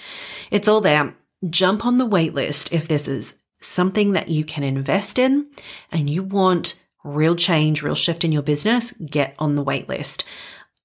It's 0.52 0.68
all 0.68 0.82
there. 0.82 1.16
Jump 1.50 1.86
on 1.86 1.98
the 1.98 2.06
wait 2.06 2.34
list 2.34 2.72
if 2.72 2.88
this 2.88 3.08
is 3.08 3.38
something 3.60 4.14
that 4.14 4.30
you 4.30 4.46
can 4.46 4.64
invest 4.64 5.20
in 5.20 5.48
and 5.92 6.10
you 6.10 6.24
want 6.24 6.82
real 7.04 7.36
change, 7.36 7.82
real 7.82 7.96
shift 7.96 8.24
in 8.24 8.32
your 8.32 8.42
business, 8.42 8.92
get 8.92 9.36
on 9.40 9.56
the 9.56 9.64
wait 9.64 9.90
list. 9.90 10.24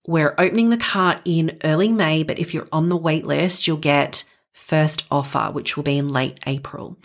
We're 0.06 0.34
opening 0.36 0.70
the 0.70 0.76
cart 0.76 1.20
in 1.24 1.58
early 1.62 1.92
May, 1.92 2.24
but 2.24 2.38
if 2.38 2.54
you're 2.54 2.68
on 2.72 2.88
the 2.88 2.96
wait 2.96 3.24
list, 3.24 3.66
you'll 3.66 3.76
get 3.76 4.24
first 4.52 5.04
offer, 5.10 5.50
which 5.52 5.76
will 5.76 5.84
be 5.84 5.98
in 5.98 6.08
late 6.08 6.38
April. 6.46 6.98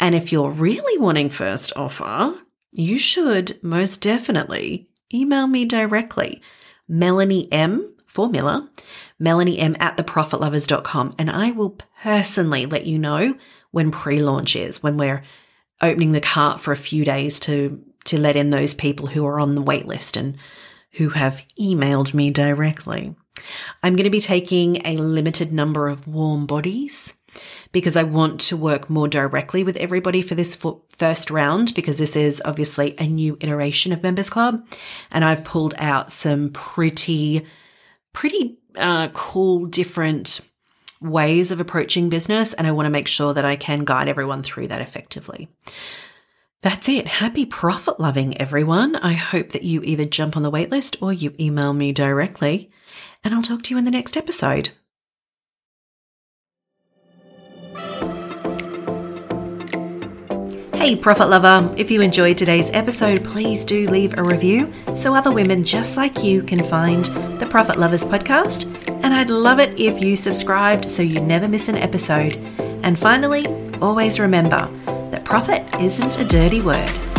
And 0.00 0.14
if 0.14 0.32
you're 0.32 0.50
really 0.50 0.98
wanting 0.98 1.30
first 1.30 1.72
offer, 1.76 2.34
you 2.72 2.98
should 2.98 3.62
most 3.62 4.02
definitely 4.02 4.88
email 5.12 5.46
me 5.46 5.64
directly. 5.64 6.42
Melanie 6.88 7.50
M 7.52 7.94
for 8.06 8.28
Miller, 8.28 8.68
Melanie 9.18 9.58
M 9.58 9.76
at 9.78 9.96
theprofitlovers.com. 9.96 11.14
And 11.18 11.30
I 11.30 11.52
will 11.52 11.78
personally 12.02 12.66
let 12.66 12.86
you 12.86 12.98
know 12.98 13.34
when 13.70 13.90
pre-launch 13.90 14.56
is, 14.56 14.82
when 14.82 14.98
we're 14.98 15.22
opening 15.80 16.12
the 16.12 16.20
cart 16.20 16.60
for 16.60 16.72
a 16.72 16.76
few 16.76 17.04
days 17.04 17.40
to, 17.40 17.82
to 18.04 18.18
let 18.18 18.36
in 18.36 18.50
those 18.50 18.74
people 18.74 19.06
who 19.06 19.24
are 19.24 19.40
on 19.40 19.54
the 19.54 19.62
wait 19.62 19.86
list 19.86 20.16
and 20.16 20.36
who 20.92 21.10
have 21.10 21.42
emailed 21.58 22.14
me 22.14 22.30
directly. 22.30 23.14
I'm 23.82 23.94
going 23.94 24.04
to 24.04 24.10
be 24.10 24.20
taking 24.20 24.86
a 24.86 24.96
limited 24.96 25.52
number 25.52 25.88
of 25.88 26.06
warm 26.06 26.46
bodies 26.46 27.14
because 27.72 27.96
I 27.96 28.02
want 28.02 28.40
to 28.42 28.56
work 28.56 28.90
more 28.90 29.08
directly 29.08 29.64
with 29.64 29.76
everybody 29.78 30.22
for 30.22 30.34
this 30.34 30.56
first 30.90 31.30
round 31.30 31.74
because 31.74 31.98
this 31.98 32.14
is 32.14 32.42
obviously 32.44 32.94
a 32.98 33.06
new 33.06 33.38
iteration 33.40 33.92
of 33.92 34.02
Members 34.02 34.30
Club. 34.30 34.66
And 35.10 35.24
I've 35.24 35.44
pulled 35.44 35.74
out 35.78 36.12
some 36.12 36.50
pretty, 36.50 37.46
pretty 38.12 38.58
uh, 38.76 39.08
cool 39.08 39.66
different 39.66 40.40
ways 41.00 41.50
of 41.50 41.60
approaching 41.60 42.10
business. 42.10 42.52
And 42.52 42.66
I 42.66 42.72
want 42.72 42.86
to 42.86 42.90
make 42.90 43.08
sure 43.08 43.32
that 43.34 43.44
I 43.44 43.56
can 43.56 43.84
guide 43.84 44.08
everyone 44.08 44.42
through 44.42 44.68
that 44.68 44.82
effectively. 44.82 45.48
That's 46.62 46.88
it. 46.88 47.08
Happy 47.08 47.44
profit 47.44 47.98
loving, 47.98 48.40
everyone. 48.40 48.94
I 48.94 49.14
hope 49.14 49.48
that 49.48 49.64
you 49.64 49.82
either 49.82 50.04
jump 50.04 50.36
on 50.36 50.44
the 50.44 50.50
waitlist 50.50 50.96
or 51.02 51.12
you 51.12 51.34
email 51.40 51.72
me 51.72 51.90
directly, 51.90 52.70
and 53.24 53.34
I'll 53.34 53.42
talk 53.42 53.64
to 53.64 53.74
you 53.74 53.78
in 53.78 53.84
the 53.84 53.90
next 53.90 54.16
episode. 54.16 54.70
Hey, 60.74 60.96
Profit 60.96 61.28
Lover, 61.28 61.72
if 61.76 61.90
you 61.90 62.00
enjoyed 62.00 62.38
today's 62.38 62.70
episode, 62.70 63.24
please 63.24 63.64
do 63.64 63.88
leave 63.88 64.16
a 64.16 64.22
review 64.22 64.72
so 64.94 65.14
other 65.14 65.32
women 65.32 65.64
just 65.64 65.96
like 65.96 66.22
you 66.22 66.42
can 66.44 66.62
find 66.62 67.06
the 67.40 67.46
Profit 67.50 67.76
Lovers 67.76 68.04
podcast. 68.04 68.66
And 69.02 69.12
I'd 69.12 69.30
love 69.30 69.58
it 69.58 69.76
if 69.80 70.00
you 70.00 70.14
subscribed 70.14 70.88
so 70.88 71.02
you 71.02 71.20
never 71.20 71.48
miss 71.48 71.68
an 71.68 71.76
episode. 71.76 72.34
And 72.84 72.96
finally, 72.96 73.46
always 73.80 74.20
remember, 74.20 74.68
Profit 75.24 75.62
isn't 75.80 76.18
a 76.18 76.24
dirty 76.24 76.60
word. 76.60 77.11